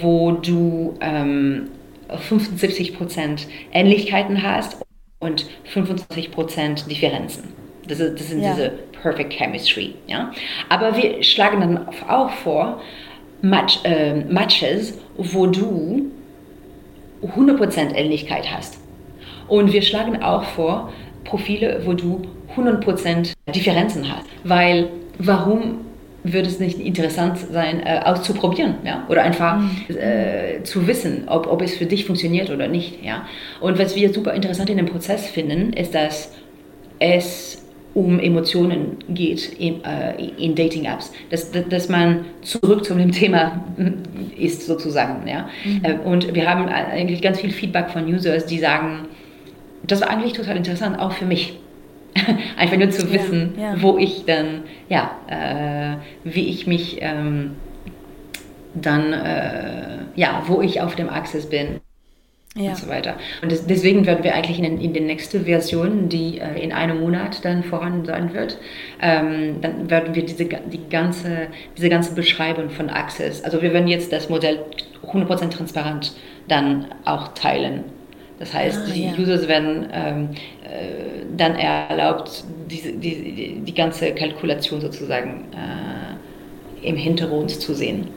[0.00, 1.70] wo du ähm,
[2.10, 4.84] 75% Ähnlichkeiten hast
[5.18, 7.54] und 25% Differenzen.
[7.88, 8.52] Das, ist, das sind ja.
[8.52, 9.94] diese Perfect Chemistry.
[10.06, 10.32] Ja?
[10.68, 12.80] Aber wir schlagen dann auch vor,
[13.42, 16.10] Match, äh, Matches, wo du
[17.22, 18.78] 100% Ähnlichkeit hast.
[19.48, 20.92] Und wir schlagen auch vor
[21.24, 22.22] Profile, wo du
[22.56, 24.26] 100% Differenzen hast.
[24.44, 25.86] Weil warum
[26.32, 29.06] würde es nicht interessant sein, äh, auszuprobieren, ja?
[29.08, 29.96] Oder einfach mhm.
[29.96, 33.26] äh, zu wissen, ob, ob es für dich funktioniert oder nicht, ja?
[33.60, 36.32] Und was wir super interessant in dem Prozess finden, ist, dass
[36.98, 37.65] es
[37.96, 41.12] um Emotionen geht in, äh, in Dating-Apps.
[41.30, 43.64] Dass, dass man zurück zu dem Thema
[44.36, 45.26] ist sozusagen.
[45.26, 45.48] Ja?
[45.64, 45.80] Mhm.
[45.82, 49.08] Äh, und wir haben eigentlich ganz viel Feedback von Users, die sagen,
[49.82, 51.58] das war eigentlich total interessant, auch für mich.
[52.56, 53.82] Einfach nur zu wissen, ja, ja.
[53.82, 57.52] wo ich dann, ja, äh, wie ich mich ähm,
[58.74, 61.80] dann, äh, ja, wo ich auf dem Access bin
[62.56, 62.70] ja.
[62.70, 63.14] und so weiter.
[63.42, 67.00] Und das, deswegen werden wir eigentlich in, in der nächsten Version, die äh, in einem
[67.00, 68.58] Monat dann voran sein wird,
[69.00, 73.88] ähm, dann werden wir diese, die ganze, diese ganze Beschreibung von Access, also wir werden
[73.88, 74.60] jetzt das Modell
[75.06, 76.12] 100% transparent
[76.48, 77.84] dann auch teilen.
[78.38, 79.12] Das heißt, ah, die ja.
[79.18, 80.28] Users werden ähm,
[80.62, 88.08] äh, dann erlaubt, diese, die, die ganze Kalkulation sozusagen äh, im Hintergrund zu sehen.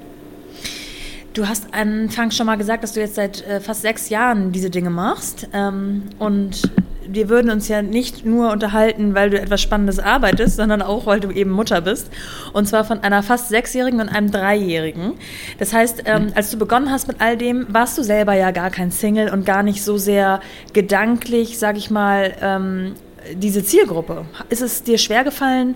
[1.33, 4.69] Du hast anfangs schon mal gesagt, dass du jetzt seit äh, fast sechs Jahren diese
[4.69, 5.47] Dinge machst.
[5.53, 6.63] Ähm, und
[7.07, 11.19] wir würden uns ja nicht nur unterhalten, weil du etwas Spannendes arbeitest, sondern auch, weil
[11.19, 12.09] du eben Mutter bist.
[12.53, 15.13] Und zwar von einer fast Sechsjährigen und einem Dreijährigen.
[15.57, 16.31] Das heißt, ähm, mhm.
[16.35, 19.45] als du begonnen hast mit all dem, warst du selber ja gar kein Single und
[19.45, 20.39] gar nicht so sehr
[20.73, 22.95] gedanklich, sag ich mal, ähm,
[23.35, 24.25] diese Zielgruppe.
[24.49, 25.75] Ist es dir schwergefallen,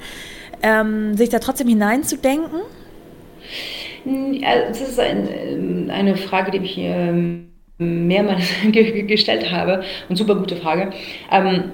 [0.62, 2.62] ähm, sich da trotzdem hineinzudenken?
[4.06, 10.36] Ja, das ist ein, ähm, eine Frage, die ich ähm, mehrmals gestellt habe und super
[10.36, 10.92] gute Frage.
[11.32, 11.72] Ähm,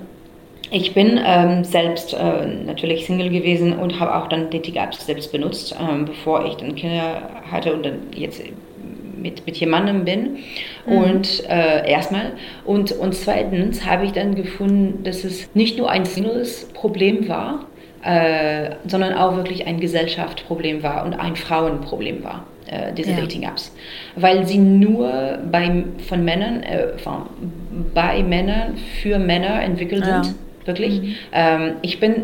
[0.72, 5.32] ich bin ähm, selbst äh, natürlich Single gewesen und habe auch dann Dating Apps selbst
[5.32, 8.44] benutzt, ähm, bevor ich dann Kinder hatte und dann jetzt
[9.20, 10.38] mit, mit jemandem bin.
[10.86, 10.98] Mhm.
[10.98, 12.34] Und äh, erstmal.
[12.66, 17.66] Und, und zweitens habe ich dann gefunden, dass es nicht nur ein singles Problem war,
[18.10, 23.18] äh, sondern auch wirklich ein Gesellschaftsproblem war und ein Frauenproblem war, äh, diese ja.
[23.18, 23.72] Dating-Apps.
[24.16, 27.28] Weil sie nur bei, von Männern, äh, von,
[27.94, 30.24] bei Männern für Männer entwickelt ja.
[30.24, 31.02] sind, wirklich.
[31.02, 31.16] Mhm.
[31.34, 32.24] Ähm, ich bin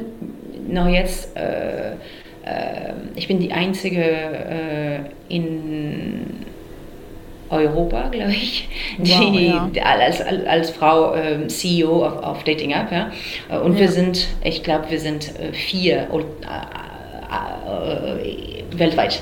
[0.67, 6.45] noch jetzt, äh, äh, ich bin die einzige in
[7.49, 9.84] Europa, glaube ich, die, wow, ja.
[9.84, 12.91] als, als, als, Frau äh, CEO auf, auf Dating App.
[12.91, 13.12] Ja?
[13.49, 13.81] Äh, und ja.
[13.81, 16.15] wir sind, ich glaube, wir sind äh, vier äh,
[18.19, 19.21] äh, weltweit.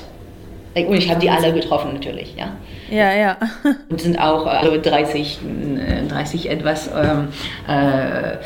[0.74, 2.48] Und ich habe die alle getroffen natürlich, ja.
[2.90, 3.36] Ja, ja.
[3.88, 5.38] Und sind auch also 30,
[6.08, 7.28] 30 etwas, ähm,
[7.68, 8.36] äh,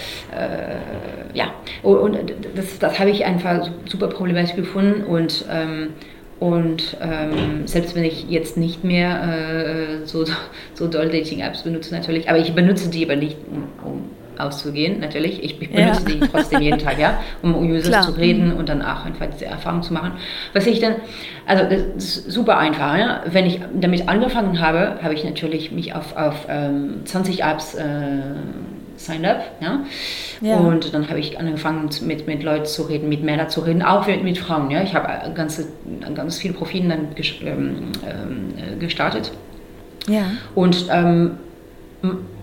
[1.32, 1.46] ja.
[1.82, 2.18] Und
[2.54, 5.94] das, das habe ich einfach super problematisch gefunden und ähm,
[6.40, 10.24] und ähm, selbst wenn ich jetzt nicht mehr äh, so,
[10.74, 15.42] so doll Dating-Apps benutze, natürlich, aber ich benutze die aber nicht, um, um auszugehen, natürlich.
[15.42, 16.14] Ich, ich benutze ja.
[16.14, 18.02] die trotzdem jeden Tag, ja, um um Users Klar.
[18.02, 18.56] zu reden mhm.
[18.56, 20.12] und dann auch einfach diese Erfahrung zu machen.
[20.52, 20.96] Was ich dann,
[21.46, 22.96] also das ist super einfach.
[22.96, 23.22] Ja?
[23.26, 27.84] Wenn ich damit angefangen habe, habe ich natürlich mich auf, auf ähm, 20 Apps äh,
[28.98, 29.42] signed up.
[29.60, 29.84] Ja?
[30.40, 30.56] ja.
[30.56, 34.06] Und dann habe ich angefangen, mit, mit Leuten zu reden, mit Männern zu reden, auch
[34.06, 34.70] mit, mit Frauen.
[34.70, 34.82] Ja?
[34.82, 35.68] Ich habe ganze,
[36.14, 37.08] ganz viele Profile dann
[37.44, 39.32] ähm, ähm, gestartet.
[40.08, 40.24] Ja.
[40.54, 41.38] Und ähm,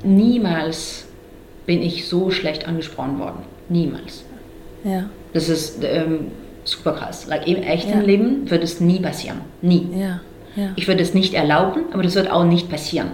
[0.04, 1.06] niemals
[1.66, 3.44] bin ich so schlecht angesprochen worden.
[3.70, 4.24] Niemals.
[4.84, 5.10] Ja.
[5.34, 6.32] Das ist ähm,
[6.64, 7.28] super krass.
[7.28, 8.06] Like, Im echten ja.
[8.06, 9.42] Leben wird es nie passieren.
[9.62, 9.88] Nie.
[9.98, 10.20] Ja.
[10.78, 13.10] Ich würde es nicht erlauben, aber das wird auch nicht passieren.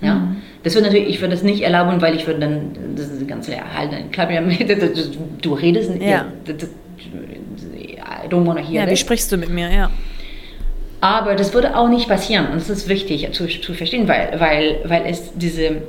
[0.00, 0.14] Ja?
[0.14, 0.36] Mhm.
[0.62, 3.48] Das wird natürlich, ich würde das nicht erlauben, weil ich würde dann das ist ganz
[3.48, 4.28] halt, klar,
[5.40, 6.02] du redest nicht.
[6.02, 6.26] Ja.
[8.24, 9.90] I don't wanna hear Ja, wie sprichst du mit mir, ja.
[11.00, 14.80] Aber das würde auch nicht passieren und das ist wichtig zu, zu verstehen, weil, weil,
[14.84, 15.82] weil es diese,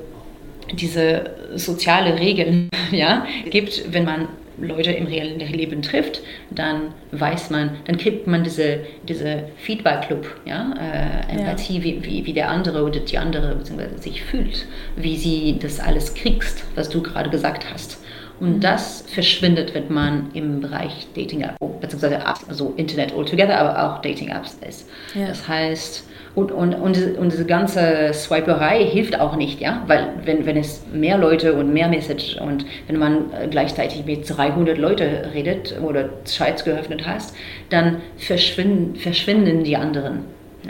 [0.72, 4.28] diese soziale Regeln ja, gibt, wenn man
[4.62, 10.74] Leute im reellen Leben trifft, dann weiß man, dann kriegt man diese, diese Feedback-Loop, ja?
[10.74, 11.84] Äh, Empathie, ja.
[11.84, 16.14] Wie, wie, wie der andere oder die andere beziehungsweise sich fühlt, wie sie das alles
[16.14, 17.99] kriegst, was du gerade gesagt hast.
[18.40, 18.60] Und mhm.
[18.62, 24.02] das verschwindet, wenn man im Bereich Dating App, beziehungsweise Apps, also Internet altogether, aber auch
[24.02, 24.90] Dating Apps ist.
[25.14, 25.28] Ja.
[25.28, 30.46] Das heißt, und, und, und, und diese ganze Swiperei hilft auch nicht, ja, weil wenn,
[30.46, 35.32] wenn es mehr Leute und mehr Message und wenn man äh, gleichzeitig mit 300 Leute
[35.34, 37.36] redet oder Chats geöffnet hast,
[37.70, 40.20] dann verschwinden, verschwinden die anderen,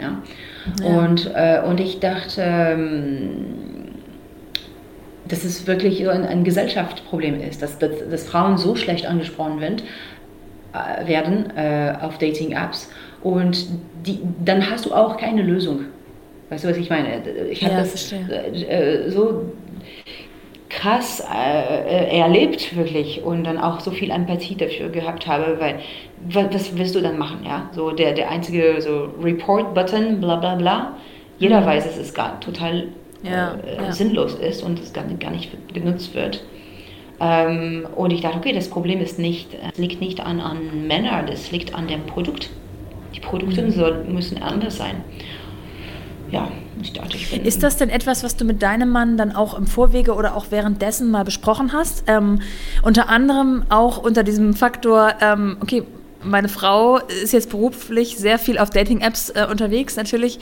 [0.00, 0.22] ja.
[0.82, 0.86] ja.
[0.86, 3.69] Und, äh, und ich dachte, ähm,
[5.30, 9.82] dass es wirklich ein, ein Gesellschaftsproblem ist, dass, dass, dass, Frauen so schlecht angesprochen werden,
[10.72, 12.90] äh, werden äh, auf Dating-Apps
[13.22, 13.66] und
[14.06, 15.86] die, dann hast du auch keine Lösung.
[16.48, 17.22] Weißt du, was ich meine?
[17.50, 19.52] Ich habe ja, das äh, so
[20.68, 25.80] krass äh, erlebt, wirklich, und dann auch so viel Empathie dafür gehabt habe, weil
[26.52, 27.68] was willst du dann machen, ja?
[27.72, 30.96] So der, der einzige so Report-Button, bla bla bla.
[31.38, 31.66] Jeder mhm.
[31.66, 32.88] weiß, es gar total
[33.22, 33.92] ja, äh, ja.
[33.92, 36.44] sinnlos ist und es gar, gar nicht genutzt wird.
[37.20, 41.26] Ähm, und ich dachte, okay, das Problem ist nicht, es liegt nicht an, an Männern,
[41.26, 42.50] das liegt an dem Produkt.
[43.14, 43.70] Die Produkte mhm.
[43.72, 45.04] soll, müssen anders sein.
[46.30, 46.48] Ja,
[46.80, 47.44] ich dachte, ich bin.
[47.44, 50.46] Ist das denn etwas, was du mit deinem Mann dann auch im Vorwege oder auch
[50.50, 52.04] währenddessen mal besprochen hast?
[52.06, 52.40] Ähm,
[52.82, 55.82] unter anderem auch unter diesem Faktor, ähm, okay,
[56.22, 59.96] meine Frau ist jetzt beruflich sehr viel auf Dating-Apps äh, unterwegs.
[59.96, 60.38] Natürlich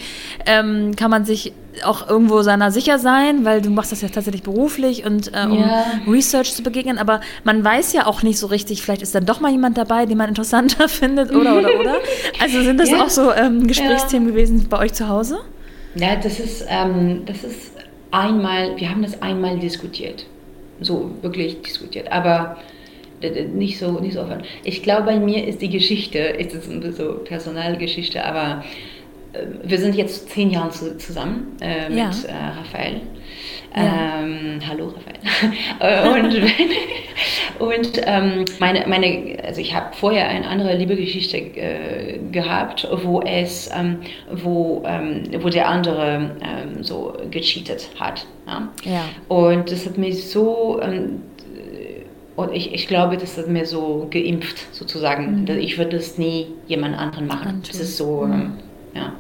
[0.47, 1.53] ähm, kann man sich
[1.85, 5.61] auch irgendwo seiner sicher sein, weil du machst das ja tatsächlich beruflich und äh, um
[5.61, 5.85] ja.
[6.07, 6.99] Research zu begegnen.
[6.99, 10.07] Aber man weiß ja auch nicht so richtig, vielleicht ist dann doch mal jemand dabei,
[10.07, 11.97] den man interessanter findet oder oder oder.
[12.41, 13.03] Also sind das ja.
[13.03, 14.35] auch so ähm, Gesprächsthemen ja.
[14.35, 15.38] gewesen bei euch zu Hause?
[15.95, 17.73] Ja, das ist, ähm, das ist
[18.11, 20.27] einmal, wir haben das einmal diskutiert.
[20.81, 22.11] So wirklich diskutiert.
[22.12, 22.57] Aber
[23.54, 24.42] nicht so, nicht so offen.
[24.64, 28.64] Ich glaube, bei mir ist die Geschichte, ist es so Personalgeschichte, aber
[29.33, 32.11] äh, wir sind jetzt zehn Jahre zusammen äh, mit ja.
[32.11, 33.00] äh, Raphael.
[33.76, 34.22] Ja.
[34.22, 36.24] Ähm, hallo Raphael.
[36.24, 36.35] und
[37.59, 43.70] und ähm, meine, meine, also ich habe vorher eine andere Liebegeschichte äh, gehabt, wo es,
[43.76, 43.98] ähm,
[44.31, 48.26] wo, ähm, wo der andere ähm, so gecheatet hat.
[48.46, 48.68] Ja?
[48.85, 49.04] ja?
[49.28, 51.22] Und das hat mich so ähm,
[52.38, 55.42] und ich, ich glaube, das hat mir so geimpft, sozusagen.
[55.42, 55.59] Mhm.
[55.59, 57.64] Ich würde das nie jemand anderen machen.
[57.66, 58.33] Das ist so, mhm.
[58.33, 58.53] Ähm,
[58.94, 59.12] ja.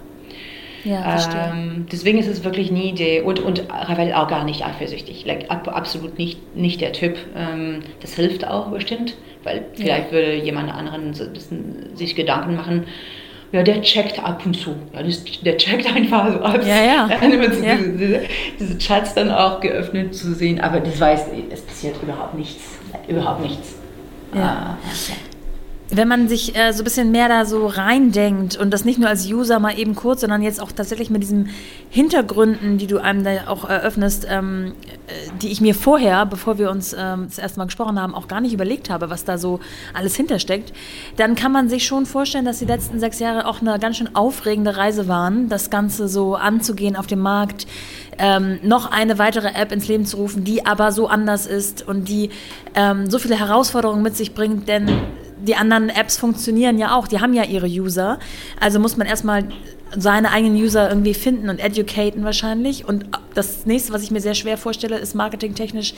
[0.84, 5.26] Ja, ähm, deswegen ist es wirklich nie der, und, und Ravel auch gar nicht eifersüchtig.
[5.26, 7.16] Like, ab, absolut nicht, nicht der Typ.
[7.36, 10.12] Ähm, das hilft auch bestimmt, weil vielleicht ja.
[10.12, 11.24] würde jemand anderen so
[11.94, 12.84] sich Gedanken machen,
[13.50, 14.76] ja, der checkt ab und zu.
[14.94, 15.02] Ja,
[15.42, 16.60] der checkt einfach so ab.
[16.64, 17.08] Ja, ja.
[17.20, 17.76] ja.
[17.76, 18.20] Diese, diese,
[18.60, 22.77] diese, Chats dann auch geöffnet zu sehen, aber das weiß, es passiert überhaupt nichts
[23.08, 23.74] überhaupt nichts.
[24.34, 24.78] Ja.
[24.84, 25.14] Äh,
[25.90, 29.08] wenn man sich äh, so ein bisschen mehr da so reindenkt und das nicht nur
[29.08, 31.48] als User mal eben kurz, sondern jetzt auch tatsächlich mit diesen
[31.88, 34.74] Hintergründen, die du einem da auch eröffnest, ähm,
[35.06, 38.28] äh, die ich mir vorher, bevor wir uns ähm, das erste Mal gesprochen haben, auch
[38.28, 39.60] gar nicht überlegt habe, was da so
[39.94, 40.74] alles hintersteckt,
[41.16, 44.14] dann kann man sich schon vorstellen, dass die letzten sechs Jahre auch eine ganz schön
[44.14, 47.66] aufregende Reise waren, das Ganze so anzugehen auf dem Markt,
[48.18, 52.08] ähm, noch eine weitere App ins Leben zu rufen, die aber so anders ist und
[52.08, 52.30] die
[52.74, 54.88] ähm, so viele Herausforderungen mit sich bringt, denn
[55.40, 58.18] die anderen Apps funktionieren ja auch, die haben ja ihre User.
[58.60, 59.44] Also muss man erstmal
[59.96, 62.86] seine eigenen User irgendwie finden und educaten wahrscheinlich.
[62.86, 65.94] Und das nächste, was ich mir sehr schwer vorstelle, ist marketingtechnisch,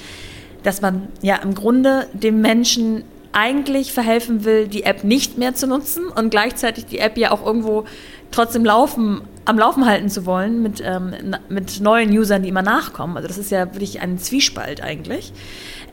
[0.63, 5.67] dass man ja im Grunde dem Menschen eigentlich verhelfen will, die App nicht mehr zu
[5.67, 7.85] nutzen und gleichzeitig die App ja auch irgendwo
[8.31, 11.15] trotzdem laufen, am Laufen halten zu wollen mit, ähm,
[11.49, 13.17] mit neuen Usern, die immer nachkommen.
[13.17, 15.33] Also das ist ja wirklich ein Zwiespalt eigentlich.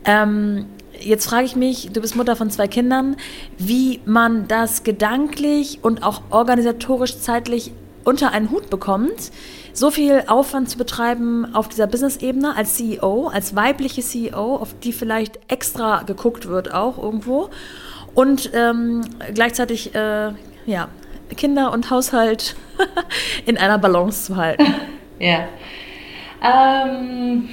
[0.06, 0.66] Ähm,
[1.00, 3.16] jetzt frage ich mich, du bist Mutter von zwei Kindern,
[3.58, 7.72] wie man das gedanklich und auch organisatorisch zeitlich
[8.04, 9.32] unter einen Hut bekommt,
[9.74, 14.94] so viel Aufwand zu betreiben auf dieser Business-Ebene als CEO, als weibliche CEO, auf die
[14.94, 17.50] vielleicht extra geguckt wird auch irgendwo
[18.16, 19.02] und ähm,
[19.34, 20.32] gleichzeitig äh,
[20.66, 20.88] ja,
[21.36, 22.56] Kinder und Haushalt
[23.46, 24.66] in einer Balance zu halten.
[25.20, 25.48] Ja.
[26.44, 27.50] Ähm,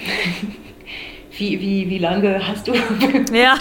[1.39, 2.75] wie, wie, wie lange hast du?
[3.33, 3.55] ja.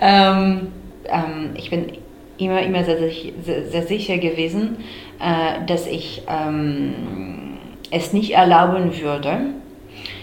[0.00, 0.68] ähm,
[1.08, 1.98] ähm, ich bin
[2.38, 2.98] immer, immer sehr,
[3.42, 4.76] sehr, sehr sicher gewesen,
[5.18, 7.56] äh, dass ich ähm,
[7.90, 9.38] es nicht erlauben würde,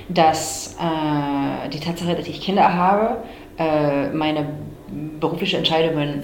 [0.10, 3.24] dass äh, die Tatsache, dass ich Kinder habe,
[3.58, 4.46] äh, meine
[5.20, 6.24] beruflichen Entscheidungen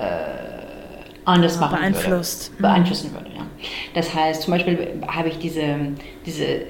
[0.00, 0.40] äh,
[1.24, 2.52] anders machen beeinflusst.
[2.52, 3.26] würde, beeinflussen würde.
[3.36, 3.46] Ja.
[3.94, 5.76] Das heißt, zum Beispiel habe ich diese,
[6.24, 6.62] diese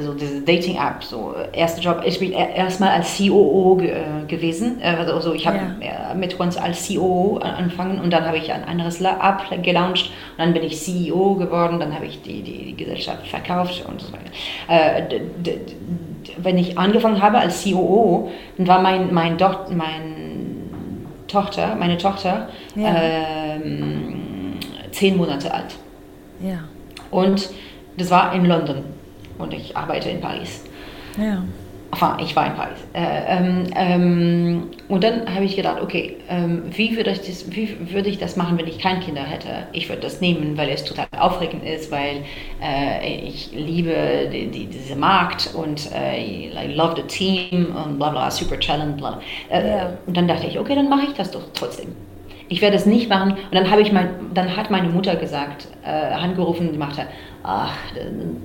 [0.00, 2.02] so diese Dating-App, so erster Job.
[2.04, 3.92] Ich bin erstmal als COO ge
[4.26, 4.80] gewesen.
[4.82, 6.14] Also ich habe ja.
[6.14, 10.54] mit uns als COO angefangen und dann habe ich ein anderes App gelauncht und dann
[10.54, 14.30] bin ich CEO geworden, dann habe ich die, die, die Gesellschaft verkauft und so weiter.
[14.68, 15.20] Äh,
[16.38, 20.21] wenn ich angefangen habe als COO, dann war mein, mein, Doch mein
[21.32, 22.94] Tochter, meine Tochter ja.
[22.94, 24.58] ähm,
[24.90, 25.74] zehn Monate alt.
[26.40, 26.58] Ja.
[27.10, 27.50] Und
[27.96, 28.84] das war in London
[29.38, 30.64] und ich arbeite in Paris.
[31.18, 31.42] Ja.
[31.92, 32.78] Enfin, ich war in Paris.
[32.94, 37.92] Äh, ähm, ähm, und dann habe ich gedacht, okay, ähm, wie, würde ich das, wie
[37.92, 39.66] würde ich das machen, wenn ich keine Kinder hätte?
[39.72, 42.24] Ich würde das nehmen, weil es total aufregend ist, weil
[42.62, 48.08] äh, ich liebe die, die, diese Markt und äh, I love the team und bla
[48.08, 49.20] bla, super challenge, bla.
[49.50, 49.92] Äh, ja.
[50.06, 51.88] Und dann dachte ich, okay, dann mache ich das doch trotzdem.
[52.48, 53.32] Ich werde es nicht machen.
[53.32, 57.06] Und dann ich mein, dann hat meine Mutter gesagt, äh, angerufen und machte,
[57.42, 57.76] ach,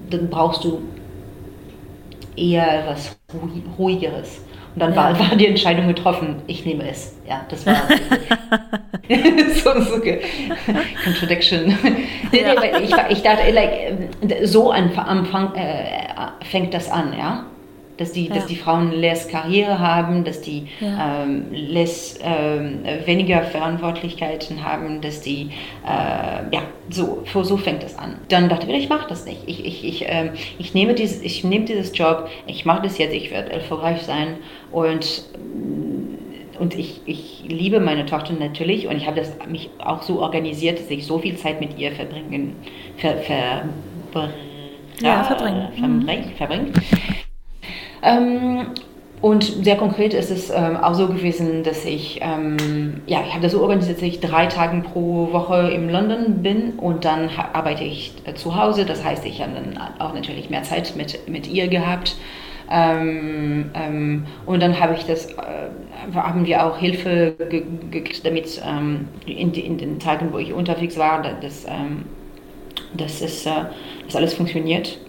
[0.10, 0.82] dann brauchst du
[2.38, 3.18] eher etwas
[3.78, 4.42] ruhigeres.
[4.76, 7.18] Und dann war, war, die Entscheidung getroffen, ich nehme es.
[7.28, 7.76] Ja, das war
[9.56, 10.02] so, so
[11.04, 11.76] Contradiction.
[12.32, 12.62] Ja.
[12.80, 13.94] ich, ich dachte, like,
[14.44, 17.46] so am Anfang äh, fängt das an, ja
[17.98, 18.36] dass die, ja.
[18.36, 21.24] dass die Frauen less Karriere haben, dass die ja.
[21.24, 25.50] ähm, less, ähm, weniger Verantwortlichkeiten haben, dass die,
[25.86, 28.18] äh, ja, so, so fängt das an.
[28.30, 29.42] Dann dachte ich, ich mache das nicht.
[29.46, 33.14] Ich, ich, ich, ähm, ich, nehme dieses, ich nehme dieses Job, ich mache das jetzt,
[33.14, 34.38] ich werde erfolgreich sein
[34.72, 35.24] und
[36.60, 40.80] und ich, ich liebe meine Tochter natürlich und ich habe das mich auch so organisiert,
[40.80, 42.56] dass ich so viel Zeit mit ihr verbringen,
[42.98, 43.64] ver, ver,
[45.02, 45.68] ja, verbringen.
[45.76, 46.74] Verbring, verbring.
[48.02, 48.68] Ähm,
[49.20, 53.42] und sehr konkret ist es ähm, auch so gewesen, dass ich, ähm, ja, ich habe
[53.42, 57.84] das so organisiert, dass ich drei Tage pro Woche in London bin und dann arbeite
[57.84, 58.86] ich äh, zu Hause.
[58.86, 62.16] Das heißt, ich habe dann auch natürlich mehr Zeit mit, mit ihr gehabt.
[62.70, 65.70] Ähm, ähm, und dann habe ich das, äh,
[66.14, 71.22] haben wir auch Hilfe gekriegt, damit ähm, in, in, den Tagen, wo ich unterwegs war,
[71.22, 72.04] dass, ähm,
[72.94, 73.52] dass, es, äh,
[74.06, 75.00] dass alles funktioniert.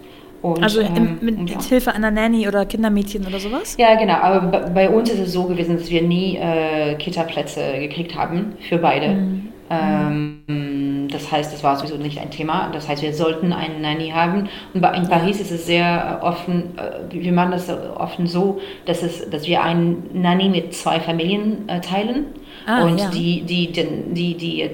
[0.41, 1.61] Und, also ähm, mit, ja.
[1.61, 3.77] Hilfe einer Nanny oder Kindermädchen oder sowas?
[3.79, 4.15] Ja, genau.
[4.15, 8.79] Aber bei uns ist es so gewesen, dass wir nie äh, Kita-Plätze gekriegt haben für
[8.79, 9.09] beide.
[9.09, 9.49] Mhm.
[9.71, 12.71] Ähm, das heißt, das war sowieso nicht ein Thema.
[12.73, 14.49] Das heißt, wir sollten eine Nanny haben.
[14.75, 19.29] Und in Paris ist es sehr offen, äh, wir machen das offen so, dass, es,
[19.29, 22.27] dass wir eine Nanny mit zwei Familien äh, teilen.
[22.67, 23.11] Ah, und ja.
[23.11, 24.71] die, die, die, die, die, äh,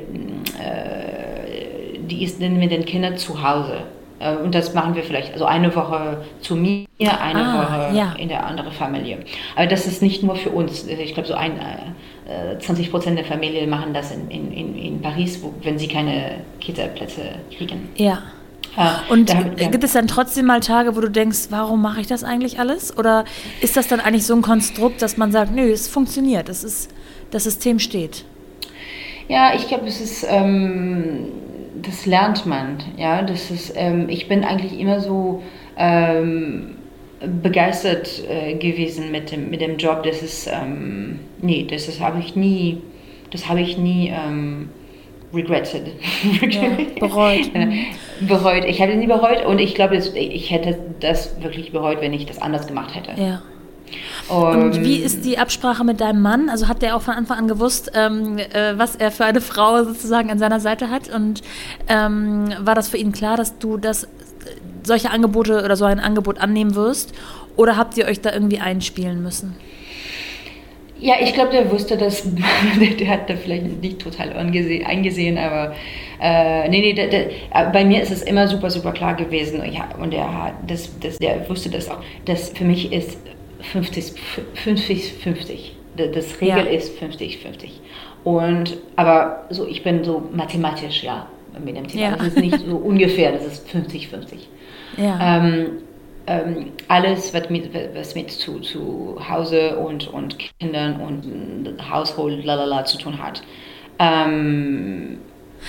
[2.01, 3.85] die ist dann mit den Kindern zu Hause.
[4.19, 8.13] Äh, und das machen wir vielleicht, also eine Woche zu mir, eine ah, Woche ja.
[8.19, 9.19] in der anderen Familie.
[9.57, 10.87] Aber das ist nicht nur für uns.
[10.87, 15.43] Ich glaube, so ein, äh, 20 Prozent der Familie machen das in, in, in Paris,
[15.43, 17.23] wo, wenn sie keine Kita-Plätze
[17.57, 17.89] kriegen.
[17.97, 18.23] Ja.
[18.77, 19.69] Äh, und da, ja.
[19.69, 22.97] gibt es dann trotzdem mal Tage, wo du denkst, warum mache ich das eigentlich alles?
[22.97, 23.25] Oder
[23.61, 26.91] ist das dann eigentlich so ein Konstrukt, dass man sagt, nö, es funktioniert, es ist,
[27.31, 28.25] das System steht?
[29.29, 30.27] Ja, ich glaube, es ist.
[30.29, 31.29] Ähm,
[31.87, 32.79] das lernt man.
[32.97, 35.43] Ja, das ist, ähm, ich bin eigentlich immer so
[35.77, 36.77] ähm,
[37.43, 40.03] begeistert äh, gewesen mit dem, mit dem Job.
[40.03, 42.81] Das ist, ähm, nee, das, das habe ich nie,
[43.31, 44.69] das habe ich nie ähm,
[45.33, 45.87] regretted.
[46.51, 46.63] ja,
[47.01, 47.51] bereut.
[48.21, 48.65] bereut.
[48.65, 52.41] Ich hätte nie bereut und ich glaube, ich hätte das wirklich bereut, wenn ich das
[52.41, 53.21] anders gemacht hätte.
[53.21, 53.43] Ja.
[54.29, 56.49] Und wie ist die Absprache mit deinem Mann?
[56.49, 59.85] Also hat der auch von Anfang an gewusst, ähm, äh, was er für eine Frau
[59.85, 61.09] sozusagen an seiner Seite hat?
[61.09, 61.43] Und
[61.89, 64.09] ähm, war das für ihn klar, dass du das,
[64.83, 67.13] solche Angebote oder so ein Angebot annehmen wirst?
[67.57, 69.57] Oder habt ihr euch da irgendwie einspielen müssen?
[71.01, 72.23] Ja, ich glaube, der wusste das.
[72.99, 75.75] der hat da vielleicht nicht total eingesehen, aber
[76.21, 79.61] äh, nee, nee, der, der, äh, bei mir ist es immer super, super klar gewesen.
[79.71, 81.99] Ja, und er hat das, das, der wusste das auch.
[82.25, 83.19] Das für mich ist
[83.73, 84.21] 50,
[84.55, 85.77] 50, 50.
[85.97, 86.71] Das Regel ja.
[86.71, 87.81] ist 50, 50.
[88.25, 91.27] Und, aber so, ich bin so mathematisch, ja,
[91.65, 92.03] mit dem Thema.
[92.03, 92.17] Ja.
[92.17, 94.49] Das ist nicht so ungefähr, das ist 50, 50.
[94.97, 95.39] Ja.
[95.39, 95.67] Ähm,
[96.27, 102.85] ähm, alles, was mit, was mit zu, zu Hause und, und Kindern und Haushalt, lalala,
[102.85, 103.43] zu tun hat.
[103.99, 105.19] Ähm,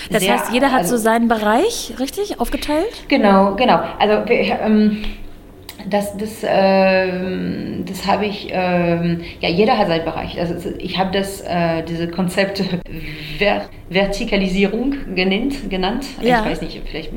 [0.10, 3.06] das sehr, heißt, jeder hat also, so seinen Bereich, richtig, aufgeteilt?
[3.08, 3.82] Genau, genau.
[4.00, 5.04] Also wir, ähm,
[5.90, 10.40] das, das, äh, das habe ich, äh, ja, jeder hat seinen Bereich.
[10.40, 12.64] Also ich habe das, äh, diese Konzepte
[13.38, 15.70] Ver Vertikalisierung genannt.
[15.70, 16.06] genannt.
[16.22, 16.40] Ja.
[16.40, 17.12] Ich weiß nicht, vielleicht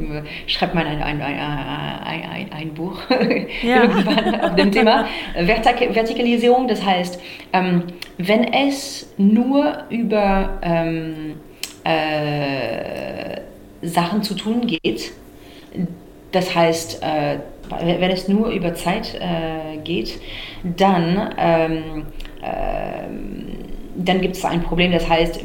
[0.47, 3.01] schreibt man ein, ein, ein, ein, Buch
[3.62, 3.83] ja.
[3.83, 5.07] irgendwann auf dem Thema.
[5.35, 7.21] Vertik Vertikalisierung, das heißt,
[7.55, 7.85] ähm,
[8.19, 11.37] wenn es nur über ähm,
[11.85, 13.41] äh,
[13.81, 15.12] Sachen zu tun geht,
[16.33, 17.39] das heißt, äh,
[17.81, 20.20] wenn es nur über Zeit äh, geht,
[20.62, 22.07] dann, ähm,
[22.43, 23.05] äh,
[23.97, 25.41] dann gibt es ein Problem, das heißt,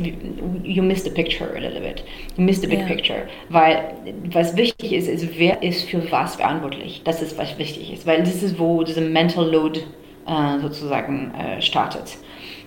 [0.64, 2.04] you miss the picture a little bit.
[2.38, 2.88] You miss the big yeah.
[2.88, 3.28] picture.
[3.50, 3.94] Weil
[4.32, 7.02] was wichtig ist, ist, wer ist für was verantwortlich.
[7.04, 8.06] Das ist, was wichtig ist.
[8.06, 9.80] Weil das ist, wo diese Mental Load
[10.28, 12.18] äh, sozusagen äh, startet.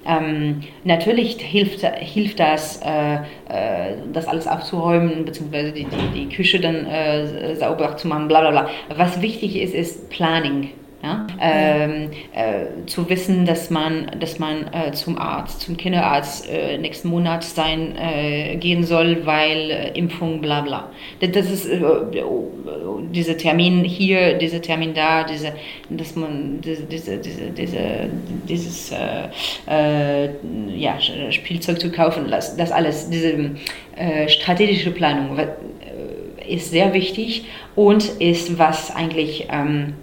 [0.06, 3.16] Ähm, natürlich hilft, hilft das, äh,
[3.48, 8.40] äh, das alles aufzuräumen, beziehungsweise die, die, die Küche dann äh, sauber zu machen, bla
[8.40, 8.70] bla bla.
[8.96, 10.70] Was wichtig ist, ist Planning.
[11.06, 11.26] Ja?
[11.40, 17.08] Ähm, äh, zu wissen, dass man, dass man äh, zum Arzt, zum Kinderarzt äh, nächsten
[17.08, 20.90] Monat sein äh, gehen soll, weil äh, Impfung, bla bla.
[21.20, 21.80] Das ist äh,
[23.12, 25.52] dieser Termin hier, dieser Termin da, diese,
[25.90, 27.80] dass man diese, diese, diese, diese
[28.48, 28.92] dieses
[30.76, 31.00] ja,
[31.30, 33.50] Spielzeug zu kaufen, das, das alles, diese
[34.28, 35.38] strategische Planung
[36.48, 39.94] ist sehr wichtig und ist was eigentlich ähm,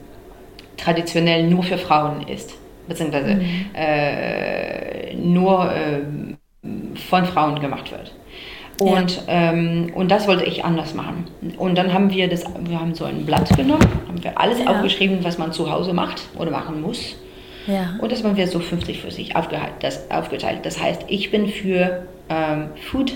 [0.84, 2.54] traditionell nur für Frauen ist,
[2.88, 3.66] beziehungsweise mhm.
[3.74, 6.02] äh, nur äh,
[7.10, 8.14] von Frauen gemacht wird.
[8.80, 9.52] Und, ja.
[9.52, 11.26] ähm, und das wollte ich anders machen.
[11.58, 14.66] Und dann haben wir das, wir haben so ein Blatt genommen, haben wir alles ja.
[14.66, 17.16] aufgeschrieben, was man zu Hause macht oder machen muss.
[17.68, 17.96] Ja.
[18.02, 19.74] Und das haben wir so 50 für sich aufgeteilt.
[19.82, 20.60] Das, aufgeteilt.
[20.64, 23.16] das heißt, ich bin für ähm, Food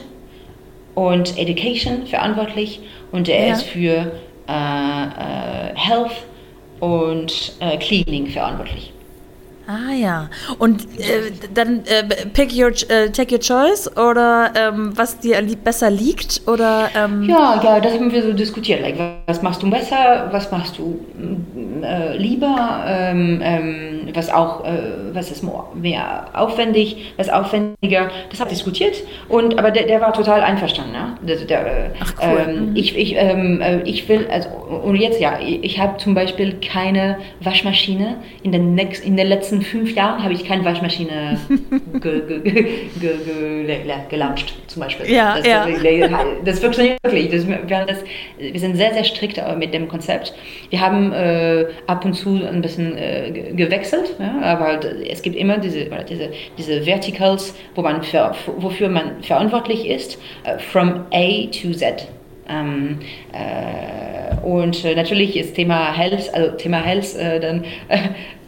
[0.95, 2.79] und Education verantwortlich
[3.11, 4.11] und er ist für
[4.47, 6.11] äh, äh, Health
[6.79, 8.93] und äh, Cleaning verantwortlich.
[9.67, 10.29] Ah ja.
[10.59, 12.03] Und äh, dann äh,
[12.33, 16.89] pick your, äh, take your choice oder ähm, was dir besser liegt oder?
[16.95, 18.79] Ähm ja, ja, das haben wir so diskutiert.
[18.79, 20.29] Like, was machst du besser?
[20.31, 20.97] Was machst du
[21.83, 22.85] äh, lieber?
[22.87, 25.43] Ähm, ähm, was auch, äh, was ist
[25.75, 27.13] mehr aufwendig?
[27.17, 28.09] Was aufwendiger?
[28.29, 28.95] Das wir diskutiert.
[29.29, 30.93] Und aber der, der war total einverstanden.
[30.93, 31.17] Ne?
[31.21, 32.45] Der, der, Ach cool.
[32.47, 32.75] Ähm, mhm.
[32.75, 36.57] Ich, ich, ähm, äh, ich will also und jetzt ja, ich, ich habe zum Beispiel
[36.59, 41.39] keine Waschmaschine in den next, in den letzten fünf Jahren habe ich keine Waschmaschine
[42.01, 42.41] ge, ge,
[42.99, 45.11] ge, gelauncht, zum Beispiel.
[45.11, 45.67] Ja, das, ja.
[46.43, 47.29] das funktioniert wirklich.
[47.29, 47.97] Das, wir, das,
[48.37, 50.33] wir, sind sehr, sehr strikt äh, mit dem Konzept.
[50.69, 54.79] Wir haben äh, ab und zu ein bisschen äh, gewechselt, ja, aber
[55.09, 60.59] es gibt immer diese, diese, diese Verticals, wo man für, wofür man verantwortlich ist, uh,
[60.59, 62.07] from A to Z.
[62.49, 62.99] Ähm,
[63.33, 67.65] äh, und äh, natürlich ist Thema Health, also Thema Health äh, dann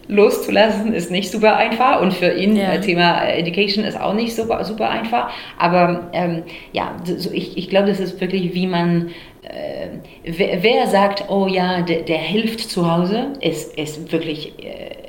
[0.10, 2.74] loszulassen ist nicht super einfach und für ihn ja.
[2.74, 5.32] Äh, Thema Education ist auch nicht super, super einfach.
[5.58, 6.44] Aber ähm,
[6.74, 9.10] ja, so ich, ich glaube, das ist wirklich, wie man,
[9.44, 9.88] äh,
[10.24, 15.09] wer, wer, sagt, oh ja, der, der hilft zu Hause, ist, ist wirklich äh,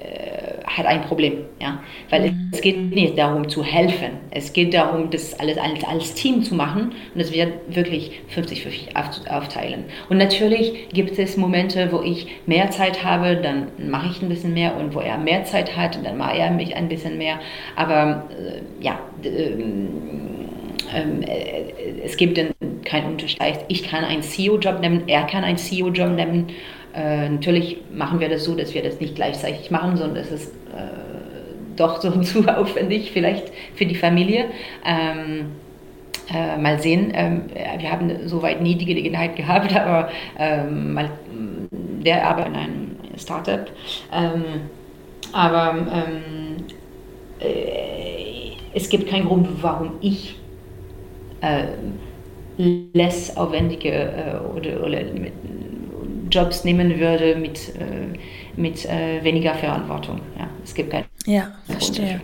[0.76, 2.50] hat ein Problem, ja, weil mhm.
[2.52, 6.54] es geht nicht darum zu helfen, es geht darum, das alles als, als Team zu
[6.54, 9.84] machen und es wird wirklich 50-50 aufteilen.
[10.08, 14.54] Und natürlich gibt es Momente, wo ich mehr Zeit habe, dann mache ich ein bisschen
[14.54, 17.40] mehr und wo er mehr Zeit hat, dann mache er mich ein bisschen mehr,
[17.74, 19.00] aber äh, ja,
[20.94, 22.38] ähm, äh, es gibt
[22.84, 23.40] keinen Unterschied.
[23.68, 26.48] Ich kann einen CEO-Job nehmen, er kann einen CEO-Job nehmen
[26.94, 30.48] äh, natürlich machen wir das so, dass wir das nicht gleichzeitig machen, sondern es ist
[30.74, 34.46] äh, doch so zu aufwendig vielleicht für die Familie.
[34.84, 35.46] Ähm,
[36.32, 37.42] äh, mal sehen, ähm,
[37.78, 41.10] wir haben soweit nie die Gelegenheit gehabt, aber ähm, mal,
[41.70, 43.66] der arbeitet in einem Startup.
[44.12, 44.44] Ähm,
[45.32, 46.56] aber ähm,
[47.40, 50.36] äh, es gibt keinen Grund, warum ich
[51.40, 51.64] äh,
[52.92, 55.32] less aufwendige äh, oder, oder mit,
[56.30, 58.18] Jobs nehmen würde mit, äh,
[58.56, 60.20] mit äh, weniger Verantwortung.
[60.38, 62.20] Ja, es gibt keinen ja, verstehe.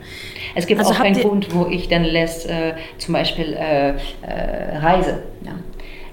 [0.55, 4.79] Es gibt also auch keinen Grund, wo ich dann lässt, äh, zum Beispiel äh, äh,
[4.79, 5.23] Reise.
[5.45, 5.53] Ja.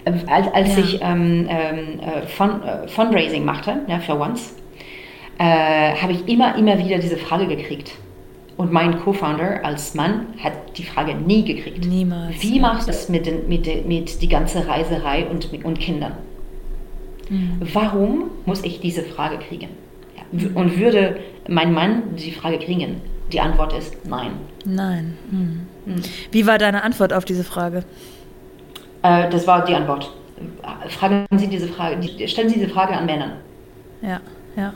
[0.06, 0.84] Ähm, als, als ja.
[0.84, 4.56] ich ähm, ähm, äh, Fund, Fundraising machte, ja, für Once,
[5.39, 7.94] habe ich immer, immer wieder diese Frage gekriegt.
[8.56, 11.86] Und mein Co-Founder als Mann hat die Frage nie gekriegt.
[11.86, 12.41] Niemals.
[12.41, 16.14] Wie machst du das mit, den, mit, mit die ganze Reiserei und, und Kindern?
[17.30, 17.57] Mhm.
[17.74, 19.69] Warum muss ich diese Frage kriegen?
[20.15, 20.49] Ja.
[20.55, 21.17] Und würde
[21.47, 23.01] mein Mann die Frage kriegen?
[23.32, 24.32] Die Antwort ist nein.
[24.65, 25.17] Nein.
[25.32, 25.67] Mhm.
[25.86, 26.01] Mhm.
[26.32, 27.84] Wie war deine Antwort auf diese Frage?
[29.01, 30.11] Äh, das war die Antwort.
[30.89, 33.34] Fragen Sie diese Frage, stellen Sie diese Frage an Männern.
[34.01, 34.19] Ja,
[34.55, 34.74] ja.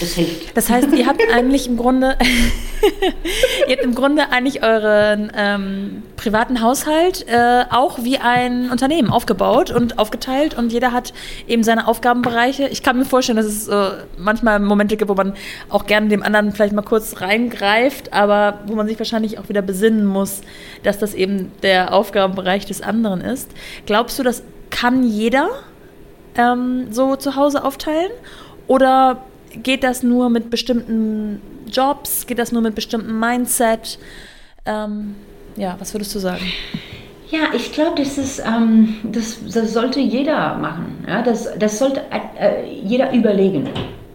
[0.00, 0.56] Das hilft.
[0.56, 2.16] Das heißt, ihr habt eigentlich im Grunde,
[3.68, 9.70] ihr habt im Grunde eigentlich euren ähm, privaten Haushalt äh, auch wie ein Unternehmen aufgebaut
[9.70, 11.12] und aufgeteilt und jeder hat
[11.48, 12.68] eben seine Aufgabenbereiche.
[12.68, 15.34] Ich kann mir vorstellen, dass es äh, manchmal Momente gibt, wo man
[15.68, 19.62] auch gerne dem anderen vielleicht mal kurz reingreift, aber wo man sich wahrscheinlich auch wieder
[19.62, 20.42] besinnen muss,
[20.82, 23.50] dass das eben der Aufgabenbereich des anderen ist.
[23.86, 25.48] Glaubst du, das kann jeder?
[26.36, 28.10] ähm, so zu Hause aufteilen?
[28.66, 29.22] Oder
[29.62, 31.40] geht das nur mit bestimmten
[31.70, 32.26] Jobs?
[32.26, 33.98] Geht das nur mit bestimmtem Mindset?
[34.64, 35.14] Ähm,
[35.56, 36.44] ja, was würdest du sagen?
[37.30, 41.04] Ja, ich glaube, das ist, ähm, das, das sollte jeder machen.
[41.08, 41.22] Ja?
[41.22, 42.02] Das, das sollte
[42.38, 43.68] äh, jeder überlegen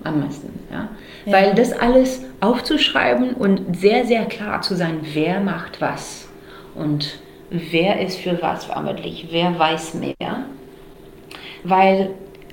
[0.04, 0.50] am meisten.
[0.72, 0.90] Ja?
[1.26, 1.34] ja?
[1.34, 6.30] Weil das alles aufzuschreiben und sehr, sehr klar zu sein, wer macht was
[6.74, 7.20] und
[7.50, 10.46] wer ist für was verantwortlich, wer weiß mehr.
[11.64, 12.12] Weil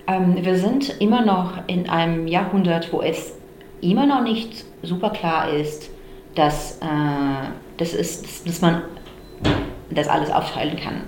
[0.09, 3.35] ähm, wir sind immer noch in einem Jahrhundert, wo es
[3.81, 5.91] immer noch nicht super klar ist,
[6.35, 8.83] dass, äh, das ist, dass man
[9.91, 11.03] das alles aufteilen kann.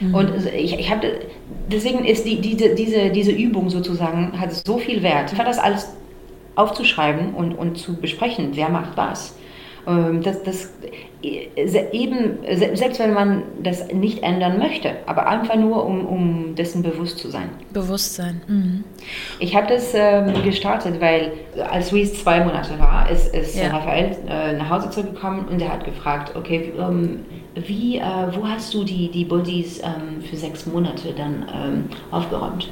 [0.00, 0.14] Mhm.
[0.14, 1.20] Und ich, ich habe
[1.70, 5.88] deswegen ist die, diese, diese, diese Übung sozusagen hat so viel Wert, einfach das alles
[6.56, 9.36] aufzuschreiben und, und zu besprechen, wer macht was.
[9.86, 10.70] Ähm, das, das
[11.22, 12.38] eben,
[12.74, 17.30] selbst wenn man das nicht ändern möchte, aber einfach nur, um, um dessen bewusst zu
[17.30, 17.48] sein.
[17.72, 18.42] Bewusstsein.
[18.46, 18.84] Mhm.
[19.38, 21.32] Ich habe das ähm, gestartet, weil
[21.70, 23.68] als Luis zwei Monate war, ist, ist ja.
[23.68, 27.20] Raphael äh, nach Hause zurückgekommen und er hat gefragt, okay, ähm,
[27.54, 32.68] wie, äh, wo hast du die, die Bodies ähm, für sechs Monate dann ähm, aufgeräumt?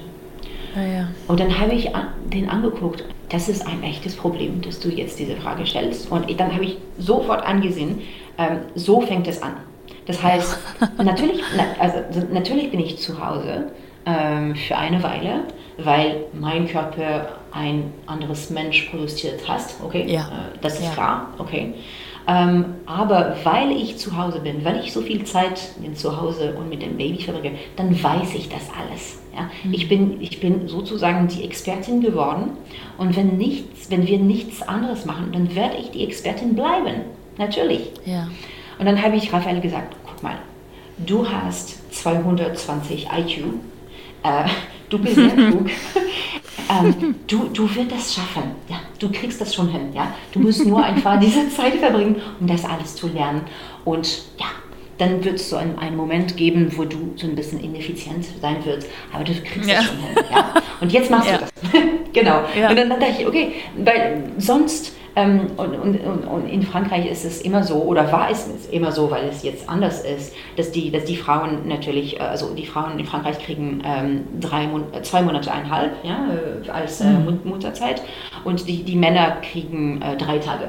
[0.75, 1.09] Ja.
[1.29, 1.91] Und dann habe ich
[2.33, 3.05] den angeguckt.
[3.29, 6.11] Das ist ein echtes Problem, dass du jetzt diese Frage stellst.
[6.11, 8.01] Und ich, dann habe ich sofort angesehen,
[8.39, 9.55] ähm, so fängt es an.
[10.07, 10.59] Das heißt,
[11.03, 11.43] natürlich,
[11.79, 11.99] also,
[12.33, 13.73] natürlich bin ich zu Hause
[14.07, 15.45] ähm, für eine Weile,
[15.79, 19.63] weil mein Körper ein anderes Mensch produziert hat.
[19.85, 20.23] Okay, ja.
[20.23, 20.91] Äh, das ist ja.
[20.93, 21.29] klar.
[21.39, 21.75] Okay.
[22.29, 25.61] Ähm, aber weil ich zu Hause bin, weil ich so viel Zeit
[25.95, 29.19] zu Hause und mit dem Baby verbringe, dann weiß ich das alles.
[29.35, 29.51] Ja?
[29.65, 29.75] Mhm.
[29.75, 32.53] Ich, bin, ich bin sozusagen die Expertin geworden
[32.99, 37.03] und wenn, nichts, wenn wir nichts anderes machen, dann werde ich die Expertin bleiben.
[37.39, 37.91] Natürlich.
[38.05, 38.29] Ja.
[38.79, 40.37] Und dann habe ich Raphael gesagt, guck mal,
[40.99, 43.45] du hast 220 IQ,
[44.23, 44.49] äh,
[44.91, 45.71] du bist sehr klug,
[46.71, 50.65] ähm, du, du wirst das schaffen, ja, du kriegst das schon hin, ja, du musst
[50.65, 53.43] nur einfach diese Zeit verbringen, um das alles zu lernen
[53.85, 54.47] und ja,
[54.99, 58.65] dann wird es so einen, einen, Moment geben, wo du so ein bisschen ineffizient sein
[58.65, 59.77] wirst, aber du kriegst ja.
[59.77, 61.39] das schon hin, ja, und jetzt machst ja.
[61.39, 61.83] du das,
[62.13, 62.71] genau, ja.
[62.71, 65.97] und dann, dann dachte ich, okay, weil sonst ähm, und, und,
[66.27, 69.69] und, in Frankreich ist es immer so, oder war es immer so, weil es jetzt
[69.69, 73.83] anders ist, dass die, dass die Frauen natürlich, äh, also die Frauen in Frankreich kriegen
[73.85, 76.29] ähm, drei, äh, zwei Monate, eineinhalb ja,
[76.65, 77.41] äh, als äh, mhm.
[77.45, 78.03] Mutterzeit
[78.45, 80.69] und die, die Männer kriegen äh, drei Tage.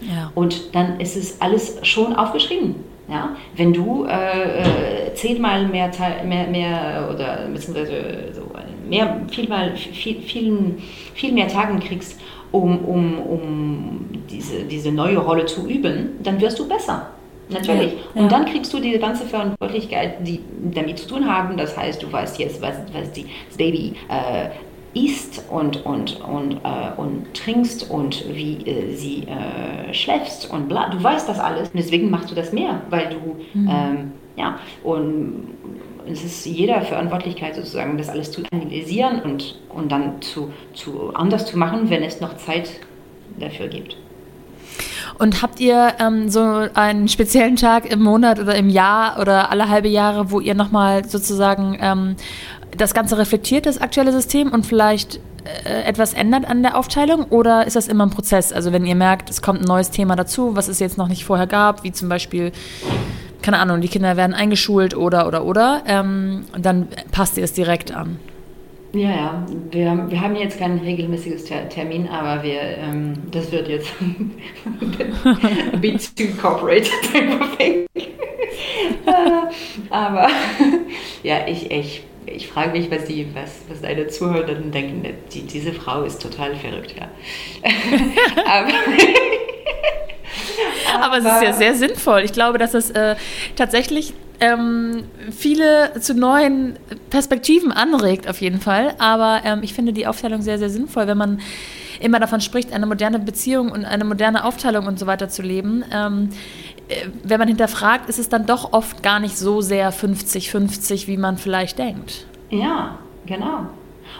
[0.00, 0.30] Ja.
[0.34, 2.76] Und dann ist es alles schon aufgeschrieben.
[3.08, 3.36] Ja?
[3.56, 5.90] Wenn du äh, zehnmal mehr,
[6.24, 8.42] mehr, mehr oder beziehungsweise so
[8.88, 10.76] mehr, vielmal, viel, viel,
[11.14, 12.18] viel mehr Tagen kriegst,
[12.52, 17.08] um, um, um diese, diese neue Rolle zu üben, dann wirst du besser.
[17.50, 17.94] Natürlich.
[18.14, 20.40] Ja, und dann kriegst du diese ganze Verantwortlichkeit, die
[20.74, 21.56] damit zu tun haben.
[21.56, 24.50] Das heißt, du weißt jetzt, was, was die, das Baby äh,
[24.94, 30.90] isst und, und, und, äh, und trinkst und wie äh, sie äh, schläfst und bla.
[30.90, 31.68] Du weißt das alles.
[31.68, 33.68] Und deswegen machst du das mehr, weil du, mhm.
[33.70, 35.48] ähm, ja, und
[36.10, 41.46] es ist jeder Verantwortlichkeit sozusagen, das alles zu analysieren und, und dann zu, zu anders
[41.46, 42.70] zu machen, wenn es noch Zeit
[43.38, 43.96] dafür gibt.
[45.18, 49.68] Und habt ihr ähm, so einen speziellen Tag im Monat oder im Jahr oder alle
[49.68, 52.16] halbe Jahre, wo ihr nochmal sozusagen ähm,
[52.76, 55.20] das Ganze reflektiert, das aktuelle System und vielleicht
[55.64, 57.24] äh, etwas ändert an der Aufteilung?
[57.24, 58.52] Oder ist das immer ein Prozess?
[58.52, 61.24] Also wenn ihr merkt, es kommt ein neues Thema dazu, was es jetzt noch nicht
[61.24, 62.52] vorher gab, wie zum Beispiel
[63.42, 67.94] keine Ahnung, die Kinder werden eingeschult oder, oder, oder, ähm, dann passt ihr es direkt
[67.94, 68.18] an.
[68.92, 73.68] Ja, ja, wir, wir haben jetzt kein regelmäßiges Ter Termin, aber wir, ähm, das wird
[73.68, 73.92] jetzt
[75.72, 77.86] a bit too corporate type of thing.
[79.90, 80.28] aber
[81.22, 85.06] ja, ich, ich, ich frage mich, was, die, was, was deine Zuhörer denken.
[85.34, 87.08] Die, diese Frau ist total verrückt, ja.
[88.46, 88.72] aber
[91.00, 92.20] Aber es ist ja sehr sinnvoll.
[92.20, 93.16] Ich glaube, dass es äh,
[93.56, 96.78] tatsächlich ähm, viele zu neuen
[97.10, 98.94] Perspektiven anregt, auf jeden Fall.
[98.98, 101.40] Aber ähm, ich finde die Aufteilung sehr, sehr sinnvoll, wenn man
[102.00, 105.84] immer davon spricht, eine moderne Beziehung und eine moderne Aufteilung und so weiter zu leben.
[105.92, 106.30] Ähm,
[106.88, 111.16] äh, wenn man hinterfragt, ist es dann doch oft gar nicht so sehr 50-50, wie
[111.16, 112.26] man vielleicht denkt.
[112.50, 113.66] Ja, genau.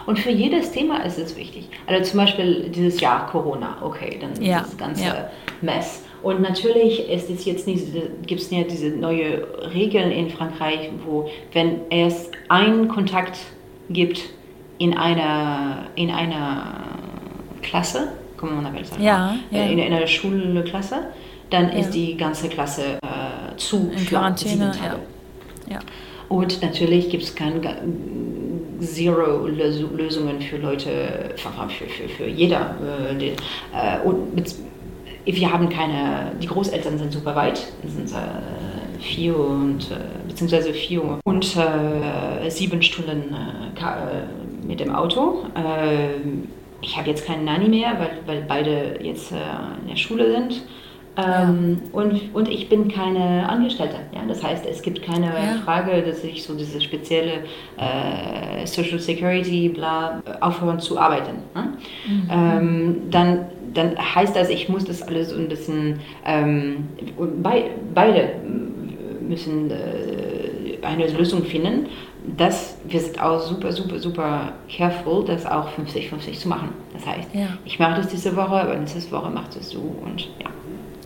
[0.05, 1.69] Und für jedes Thema ist es wichtig.
[1.87, 5.29] Also zum Beispiel dieses Jahr Corona, okay, dann ja, das ganze ja.
[5.61, 6.03] Mess.
[6.21, 7.87] Und natürlich ist es jetzt nicht,
[8.25, 13.37] gibt es ja diese neue Regeln in Frankreich, wo wenn es einen Kontakt
[13.89, 14.21] gibt
[14.77, 16.73] in einer, in einer
[17.61, 18.09] Klasse,
[18.99, 19.63] ja, ja.
[19.63, 21.09] In, in, einer Schulklasse,
[21.49, 21.79] dann ja.
[21.79, 24.71] ist die ganze Klasse äh, zu in Quarantäne.
[25.69, 25.79] Ja.
[26.29, 27.59] Und natürlich gibt es kein
[28.79, 32.75] Zero-Lösungen für Leute, für, für, für jeder.
[33.19, 34.55] Äh, äh, und
[35.35, 41.19] wir haben keine, die Großeltern sind super weit, sind äh, vier und äh, beziehungsweise vier
[41.23, 45.45] und äh, sieben Stunden äh, mit dem Auto.
[46.81, 50.61] ich habe jetzt keinen Nanny mehr, weil, weil beide jetzt in der Schule sind.
[51.19, 51.99] Ähm, ja.
[51.99, 53.95] und, und ich bin keine Angestellte.
[54.13, 54.21] Ja?
[54.27, 55.61] Das heißt, es gibt keine ja.
[55.63, 57.43] Frage, dass ich so diese spezielle
[57.77, 61.37] äh, Social Security bla aufhören zu arbeiten.
[61.55, 61.73] Ne?
[62.07, 62.29] Mhm.
[62.31, 66.89] Ähm, dann, dann heißt das, ich muss das alles ein bisschen, ähm,
[67.41, 68.33] bei, beide
[69.21, 71.87] müssen äh, eine Lösung finden.
[72.37, 76.69] Das, wir sind auch super, super, super careful, das auch 50-50 zu machen.
[76.93, 77.47] Das heißt, ja.
[77.65, 80.49] ich mache das diese Woche, aber nächste Woche machst es du und ja.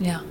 [0.00, 0.22] Ja.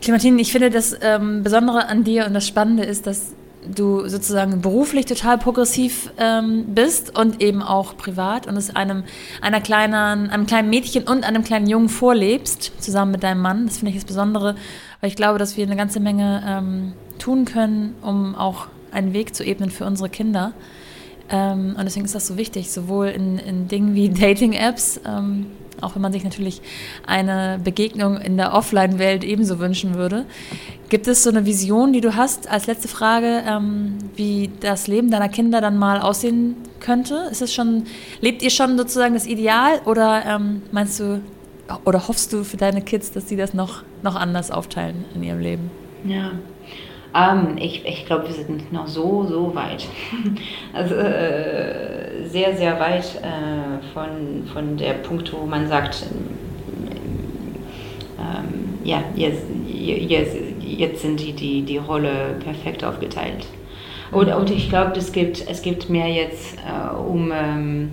[0.00, 3.34] Clementine, ich finde das ähm, Besondere an dir und das Spannende ist, dass
[3.68, 9.04] du sozusagen beruflich total progressiv ähm, bist und eben auch privat und es einem
[9.42, 13.66] einer kleinen, einem kleinen Mädchen und einem kleinen Jungen vorlebst, zusammen mit deinem Mann.
[13.66, 14.56] Das finde ich das Besondere,
[15.00, 19.34] weil ich glaube, dass wir eine ganze Menge ähm, tun können, um auch einen Weg
[19.34, 20.52] zu ebnen für unsere Kinder.
[21.28, 25.46] Ähm, und deswegen ist das so wichtig, sowohl in, in Dingen wie Dating-Apps, ähm,
[25.82, 26.60] auch wenn man sich natürlich
[27.06, 30.26] eine Begegnung in der Offline-Welt ebenso wünschen würde.
[30.88, 35.10] Gibt es so eine Vision, die du hast, als letzte Frage, ähm, wie das Leben
[35.10, 37.28] deiner Kinder dann mal aussehen könnte?
[37.30, 37.84] Ist es schon,
[38.20, 41.20] lebt ihr schon sozusagen das Ideal oder ähm, meinst du
[41.84, 45.38] oder hoffst du für deine Kids, dass sie das noch, noch anders aufteilen in ihrem
[45.38, 45.70] Leben?
[46.04, 46.32] Ja,
[47.14, 49.86] ähm, ich ich glaube, wir sind noch so, so weit.
[50.72, 56.06] also äh, sehr, sehr weit äh, von, von der Punkt, wo man sagt,
[58.18, 63.46] ähm, ja, jetzt, jetzt, jetzt sind die, die, die Rolle perfekt aufgeteilt.
[64.12, 67.92] Und, und ich glaube, es gibt, es gibt mehr jetzt äh, um ähm,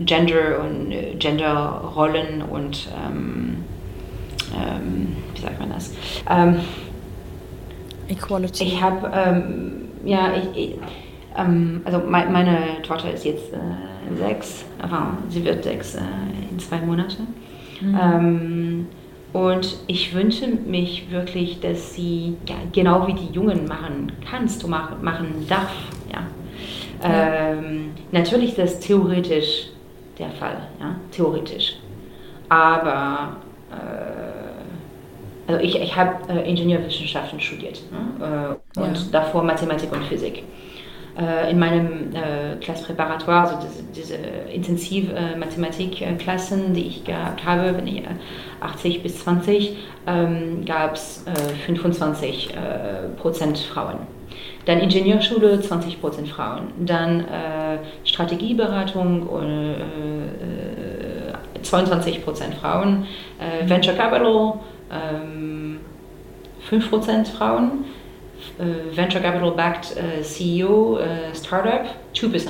[0.00, 3.64] Gender und äh, Genderrollen und ähm,
[4.54, 5.94] ähm, wie sagt man das?
[8.10, 8.64] Equality.
[8.64, 10.74] Ich habe, ähm, ja, ich, ich
[11.36, 16.00] ähm, also mein, meine Tochter ist jetzt äh, sechs, aber sie wird sechs äh,
[16.50, 17.28] in zwei Monaten.
[17.80, 17.98] Mhm.
[18.02, 18.86] Ähm,
[19.32, 24.68] und ich wünsche mich wirklich, dass sie ja, genau wie die Jungen machen kannst, du
[24.68, 25.72] machen, machen darf.
[26.12, 27.08] Ja.
[27.08, 27.52] ja.
[27.52, 29.68] Ähm, natürlich ist das theoretisch
[30.18, 31.76] der Fall, ja, theoretisch.
[32.48, 33.36] Aber
[33.70, 34.19] äh,
[35.50, 38.58] also ich, ich habe äh, Ingenieurwissenschaften studiert ne?
[38.76, 39.02] äh, und ja.
[39.12, 40.44] davor Mathematik und Physik.
[41.18, 44.16] Äh, in meinem äh, Classe Préparatoire, also diese, diese
[44.52, 48.02] intensiv äh, Mathematikklassen, die ich gehabt habe, wenn ich
[48.60, 49.76] 80 äh, bis 20,
[50.06, 51.24] ähm, gab es
[51.66, 52.54] 25
[53.20, 53.98] Prozent Frauen.
[54.66, 56.68] Dann Ingenieurschule 20 Prozent Frauen.
[56.78, 57.24] Dann
[58.04, 59.28] Strategieberatung
[61.62, 63.06] 22 Prozent Frauen.
[63.66, 64.60] Venture Capital
[64.90, 65.80] ähm,
[66.68, 67.84] 5% Frauen.
[68.58, 72.48] Äh, Venture Capital Backed äh, CEO äh, Startup 2%.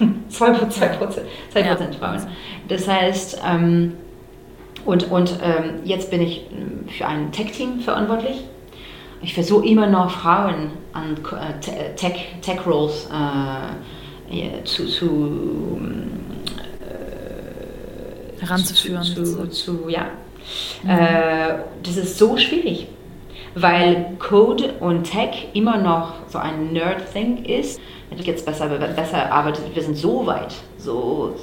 [0.00, 0.24] Mhm.
[0.30, 1.20] 2%, 2%,
[1.50, 1.76] 2 ja.
[1.98, 2.26] Frauen.
[2.66, 3.94] Das heißt, ähm,
[4.84, 8.42] und, und ähm, jetzt bin ich äh, für ein Tech-Team verantwortlich.
[9.22, 15.80] Ich versuche immer noch Frauen an äh, Tech, Tech Roles äh, zu, zu
[18.40, 19.02] heranzuführen.
[19.02, 20.10] Zu, zu, zu, ja,
[20.82, 20.90] Mhm.
[20.90, 22.88] Äh, das ist so schwierig,
[23.54, 27.80] weil Code und Tech immer noch so ein Nerd-Thing ist.
[28.10, 31.34] Natürlich jetzt besser, besser, aber wir sind so weit, so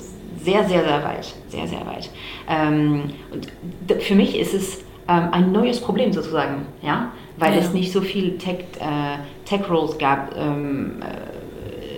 [0.42, 2.10] sehr, sehr, sehr weit, sehr, sehr weit.
[2.50, 4.78] Ähm, und für mich ist es
[5.08, 7.60] ähm, ein neues Problem sozusagen, ja, weil ja.
[7.60, 10.36] es nicht so viel Tech, äh, Tech Roles gab.
[10.36, 11.46] Ähm, äh,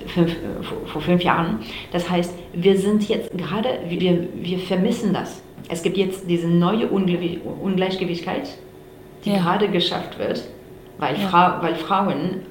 [0.08, 0.36] fünf,
[0.86, 1.60] vor fünf Jahren.
[1.92, 6.88] Das heißt, wir sind jetzt gerade, wir, wir vermissen das es gibt jetzt diese neue
[6.88, 8.50] Ungleichgewichtigkeit,
[9.26, 9.40] die ja.
[9.40, 10.48] gerade geschafft wird,
[10.98, 11.28] weil, ja.
[11.28, 12.42] Fra weil Frauen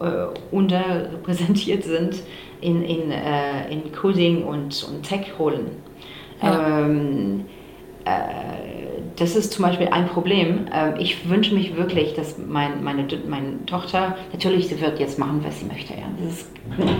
[0.00, 2.22] äh, unterrepräsentiert sind
[2.60, 5.70] in, in, äh, in Coding und, und Tech-Rollen.
[6.42, 6.80] Ja.
[6.80, 7.44] Ähm,
[8.04, 8.10] äh,
[9.16, 10.66] das ist zum Beispiel ein Problem.
[10.72, 15.40] Ähm, ich wünsche mich wirklich, dass mein, meine, meine Tochter, natürlich, sie wird jetzt machen,
[15.44, 15.94] was sie möchte.
[15.94, 16.08] Ja.
[16.22, 16.50] Das ist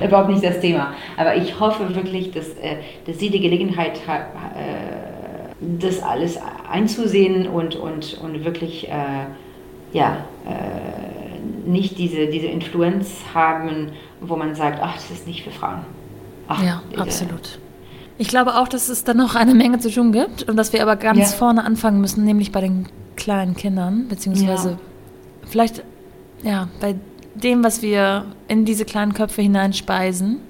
[0.05, 0.95] überhaupt nicht das Thema.
[1.17, 4.23] Aber ich hoffe wirklich, dass, äh, dass sie die Gelegenheit hat,
[4.57, 5.08] äh,
[5.61, 6.39] das alles
[6.71, 9.27] einzusehen und, und, und wirklich äh,
[9.93, 15.51] ja, äh, nicht diese, diese Influenz haben, wo man sagt, ach, das ist nicht für
[15.51, 15.81] Frauen.
[16.49, 17.59] Ach, ja, diese, absolut.
[18.17, 20.83] Ich glaube auch, dass es da noch eine Menge zu tun gibt und dass wir
[20.83, 21.37] aber ganz ja.
[21.37, 22.87] vorne anfangen müssen, nämlich bei den
[23.17, 24.79] kleinen Kindern, beziehungsweise ja.
[25.49, 25.83] vielleicht
[26.43, 26.97] ja, bei
[27.35, 30.41] dem, was wir in diese kleinen Köpfe hineinspeisen.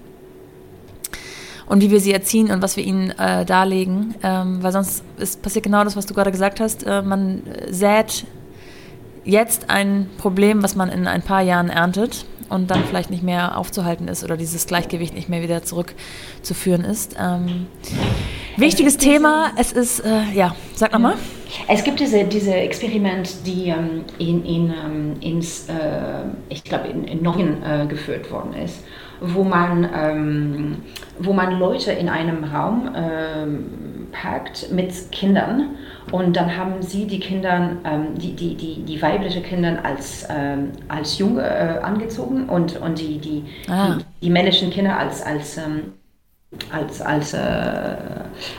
[1.69, 4.15] Und wie wir sie erziehen und was wir ihnen äh, darlegen.
[4.23, 6.85] Ähm, weil sonst ist, passiert genau das, was du gerade gesagt hast.
[6.85, 8.25] Äh, man sät
[9.25, 13.59] jetzt ein Problem, was man in ein paar Jahren erntet und dann vielleicht nicht mehr
[13.59, 17.17] aufzuhalten ist oder dieses Gleichgewicht nicht mehr wieder zurückzuführen ist.
[17.21, 17.67] Ähm,
[18.57, 21.15] wichtiges Thema, es ist, äh, ja, sag nochmal.
[21.67, 27.05] Es gibt diese, diese Experiment, die ähm, in, in, ähm, ins, äh, ich glaube, in,
[27.05, 28.83] in Norwegen äh, geführt worden ist,
[29.21, 30.77] wo man, ähm,
[31.19, 35.77] wo man Leute in einem Raum ähm, packt mit Kindern
[36.13, 40.73] und dann haben sie die Kinder, ähm, die, die, die, die weibliche Kinder als, ähm,
[40.89, 43.97] als Junge äh, angezogen und, und die, die, ah.
[43.97, 45.93] die, die, männlichen Kinder als, als, ähm,
[46.73, 47.97] als, als, äh,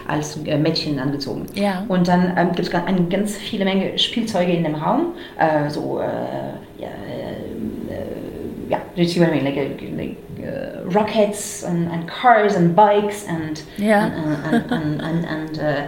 [0.07, 1.47] als äh, Mädchen angezogen.
[1.55, 1.85] Ja.
[1.87, 5.99] Und dann ähm, gibt es eine ganz viele Menge Spielzeuge in dem Raum, äh, so,
[5.99, 8.79] äh, ja, äh, ja,
[10.85, 14.05] rockets and, and, cars and bikes and, yeah.
[14.05, 15.87] and, and, and, and uh,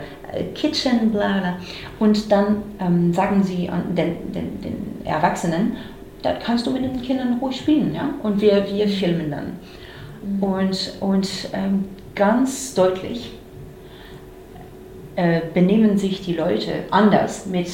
[0.53, 1.57] Kitchen, bla bla.
[1.99, 5.77] Und dann ähm, sagen sie den, den, den Erwachsenen,
[6.21, 8.13] das kannst du mit den Kindern ruhig spielen, ja?
[8.23, 9.59] Und wir, wir filmen dann.
[10.23, 10.43] Mhm.
[10.43, 11.85] Und, und ähm,
[12.15, 13.33] ganz deutlich
[15.15, 17.67] äh, benehmen sich die Leute anders mit,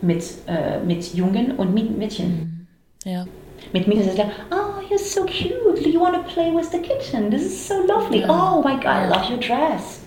[0.00, 2.66] mit, äh, mit Jungen und mit Mädchen.
[3.04, 3.10] Mhm.
[3.10, 3.24] Ja.
[3.72, 6.70] Mit Mädchen ist es like, oh, you're so cute, Do you want to play with
[6.70, 10.00] the kitchen, this is so lovely, oh my god, I love your dress.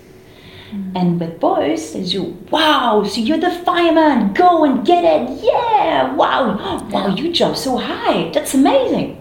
[0.73, 0.95] Mm.
[0.95, 6.13] And with boys, it's you, wow, so you're the fireman, go and get it, yeah,
[6.13, 6.57] wow,
[6.89, 9.19] wow, you jump so high, that's amazing.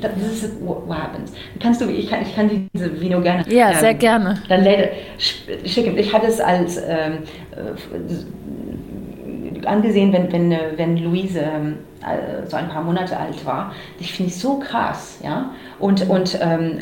[0.00, 1.32] Das ist what happens.
[1.60, 3.44] Kannst du, ich kann, ich kann diese Video gerne.
[3.48, 4.40] Ja, ähm, sehr gerne.
[4.48, 4.64] Dann
[5.64, 5.98] schicken.
[5.98, 7.74] Ich hatte es als ähm, äh,
[9.66, 11.78] angesehen, wenn, wenn, wenn Luise ähm,
[12.46, 13.74] so ein paar Monate alt war.
[13.98, 15.50] Ich finde es so krass, ja.
[15.78, 16.80] Und, und ähm,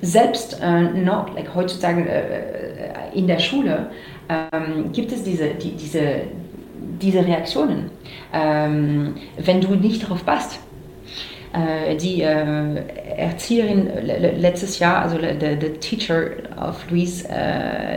[0.00, 3.90] selbst äh, noch, like heutzutage äh, in der Schule,
[4.28, 6.22] ähm, gibt es diese, die, diese,
[7.00, 7.90] diese Reaktionen.
[8.32, 10.60] Ähm, wenn du nicht darauf passt,
[11.52, 12.82] äh, die äh,
[13.16, 16.30] Erzieherin letztes Jahr, also the, teacher
[16.60, 17.26] of Louise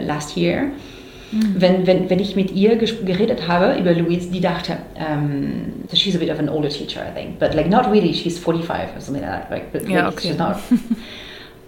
[0.02, 0.72] last year,
[1.32, 1.56] mhm.
[1.58, 5.96] wenn, wenn, wenn ich mit ihr geredet habe über Louise, die dachte, um, ähm, so
[5.96, 8.96] she's a bit of an older teacher, I think, but like not really, she's 45
[8.96, 9.52] or something like that.
[9.52, 10.30] Like, but yeah, okay.
[10.30, 10.58] she's not.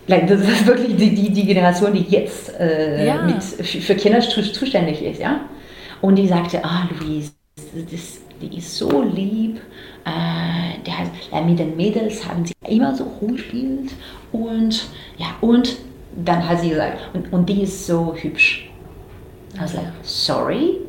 [0.05, 3.21] Das ist wirklich die, die, die Generation, die jetzt äh, ja.
[3.21, 5.45] mit, für Kinder zuständig ist, ja.
[6.01, 9.61] Und die sagte, ah, Louise, das, die ist so lieb.
[10.05, 13.91] Äh, der hat, ja, mit den Mädels haben sie immer so rumgespielt.
[14.33, 14.87] Und
[15.17, 15.77] ja, und
[16.15, 18.69] dann hat sie gesagt, und, und die ist so hübsch.
[19.57, 20.79] I was like, sorry?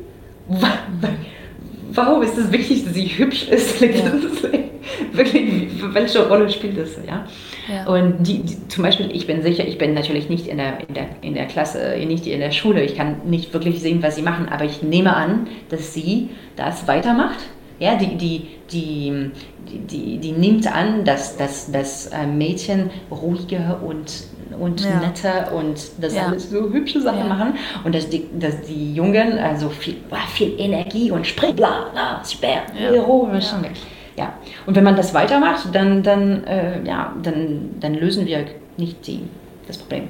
[1.91, 3.81] Warum ist es wichtig, dass sie hübsch ist?
[3.85, 5.17] Ja.
[5.17, 6.91] wirklich, welche Rolle spielt das?
[7.05, 7.25] Ja?
[7.67, 7.87] ja.
[7.87, 10.93] Und die, die, zum Beispiel, ich bin sicher, ich bin natürlich nicht in der, in,
[10.93, 14.21] der, in der Klasse, nicht in der Schule, ich kann nicht wirklich sehen, was sie
[14.21, 17.39] machen, aber ich nehme an, dass sie das weitermacht.
[17.79, 19.31] Ja, die, die, die,
[19.67, 24.11] die, die nimmt an, dass, dass, dass äh, Mädchen ruhiger und
[24.59, 24.99] und ja.
[24.99, 26.27] netter und das ja.
[26.27, 27.25] alles so hübsche Sachen ja.
[27.25, 29.97] machen und dass die, dass die Jungen also viel,
[30.33, 32.91] viel Energie und Spring, bla, bla, super, ja.
[32.91, 33.51] heroisch.
[33.51, 33.69] Ja.
[34.17, 34.33] Ja,
[34.65, 38.45] und wenn man das weitermacht, dann, dann, äh, ja, dann, dann lösen wir
[38.77, 39.23] nicht die,
[39.67, 40.07] das Problem.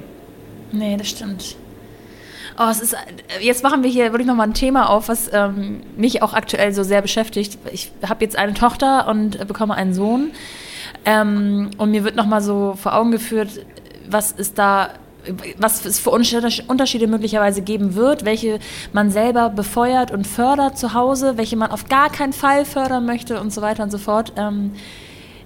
[0.70, 1.56] Nee, das stimmt.
[2.58, 2.96] Oh, es ist,
[3.40, 6.84] jetzt machen wir hier wirklich nochmal ein Thema auf, was ähm, mich auch aktuell so
[6.84, 7.58] sehr beschäftigt.
[7.72, 10.30] Ich habe jetzt eine Tochter und bekomme einen Sohn.
[11.04, 13.50] Ähm, und mir wird nochmal so vor Augen geführt,
[14.08, 14.90] was ist da
[15.58, 18.58] was es für Unterschiede möglicherweise geben wird, welche
[18.92, 23.40] man selber befeuert und fördert zu Hause, welche man auf gar keinen Fall fördern möchte
[23.40, 24.32] und so weiter und so fort.
[24.36, 24.72] Ähm,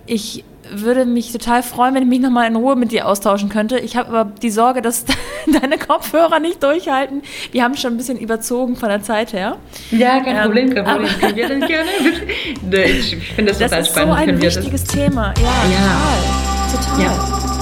[0.06, 3.78] ich würde mich total freuen, wenn ich mich nochmal in Ruhe mit dir austauschen könnte.
[3.78, 5.04] Ich habe aber die Sorge, dass
[5.60, 7.22] deine Kopfhörer nicht durchhalten.
[7.50, 9.56] Wir haben schon ein bisschen überzogen von der Zeit her.
[9.90, 11.08] Ja, kein ähm, Problem, kein Problem.
[11.20, 11.90] Können wir das gerne?
[12.86, 14.16] ich finde das total das ist spannend.
[14.16, 15.34] so ein wichtiges Thema.
[15.38, 16.72] Ja, ja.
[16.72, 17.04] total.
[17.06, 17.56] total.
[17.56, 17.59] Ja.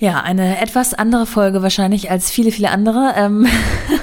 [0.00, 3.12] Ja, eine etwas andere Folge wahrscheinlich als viele, viele andere.
[3.16, 3.46] Ähm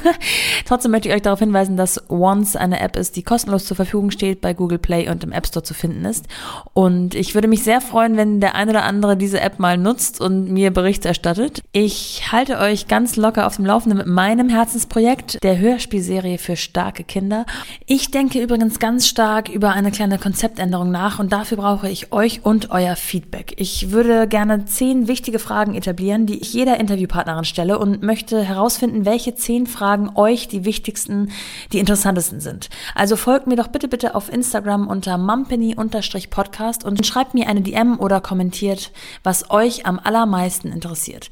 [0.65, 4.11] Trotzdem möchte ich euch darauf hinweisen, dass Once eine App ist, die kostenlos zur Verfügung
[4.11, 6.27] steht, bei Google Play und im App Store zu finden ist.
[6.75, 10.21] Und ich würde mich sehr freuen, wenn der ein oder andere diese App mal nutzt
[10.21, 11.63] und mir Bericht erstattet.
[11.71, 17.05] Ich halte euch ganz locker auf dem Laufenden mit meinem Herzensprojekt, der Hörspielserie für starke
[17.05, 17.47] Kinder.
[17.87, 22.45] Ich denke übrigens ganz stark über eine kleine Konzeptänderung nach und dafür brauche ich euch
[22.45, 23.55] und euer Feedback.
[23.57, 29.05] Ich würde gerne zehn wichtige Fragen etablieren, die ich jeder Interviewpartnerin stelle und möchte herausfinden,
[29.05, 31.31] welche zehn Fragen euch die wichtigsten,
[31.71, 32.69] die interessantesten sind.
[32.93, 37.97] Also folgt mir doch bitte, bitte auf Instagram unter mumpany-podcast und schreibt mir eine DM
[37.99, 38.91] oder kommentiert,
[39.23, 41.29] was euch am allermeisten interessiert.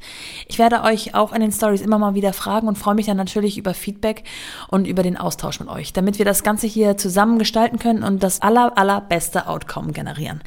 [0.48, 3.18] Ich werde euch auch in den Stories immer mal wieder fragen und freue mich dann
[3.18, 4.24] natürlich über Feedback
[4.68, 8.22] und über den Austausch mit euch, damit wir das Ganze hier zusammen gestalten können und
[8.22, 10.40] das aller, allerbeste Outcome generieren.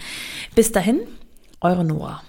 [0.56, 1.02] Bis dahin,
[1.62, 2.22] eure Noah.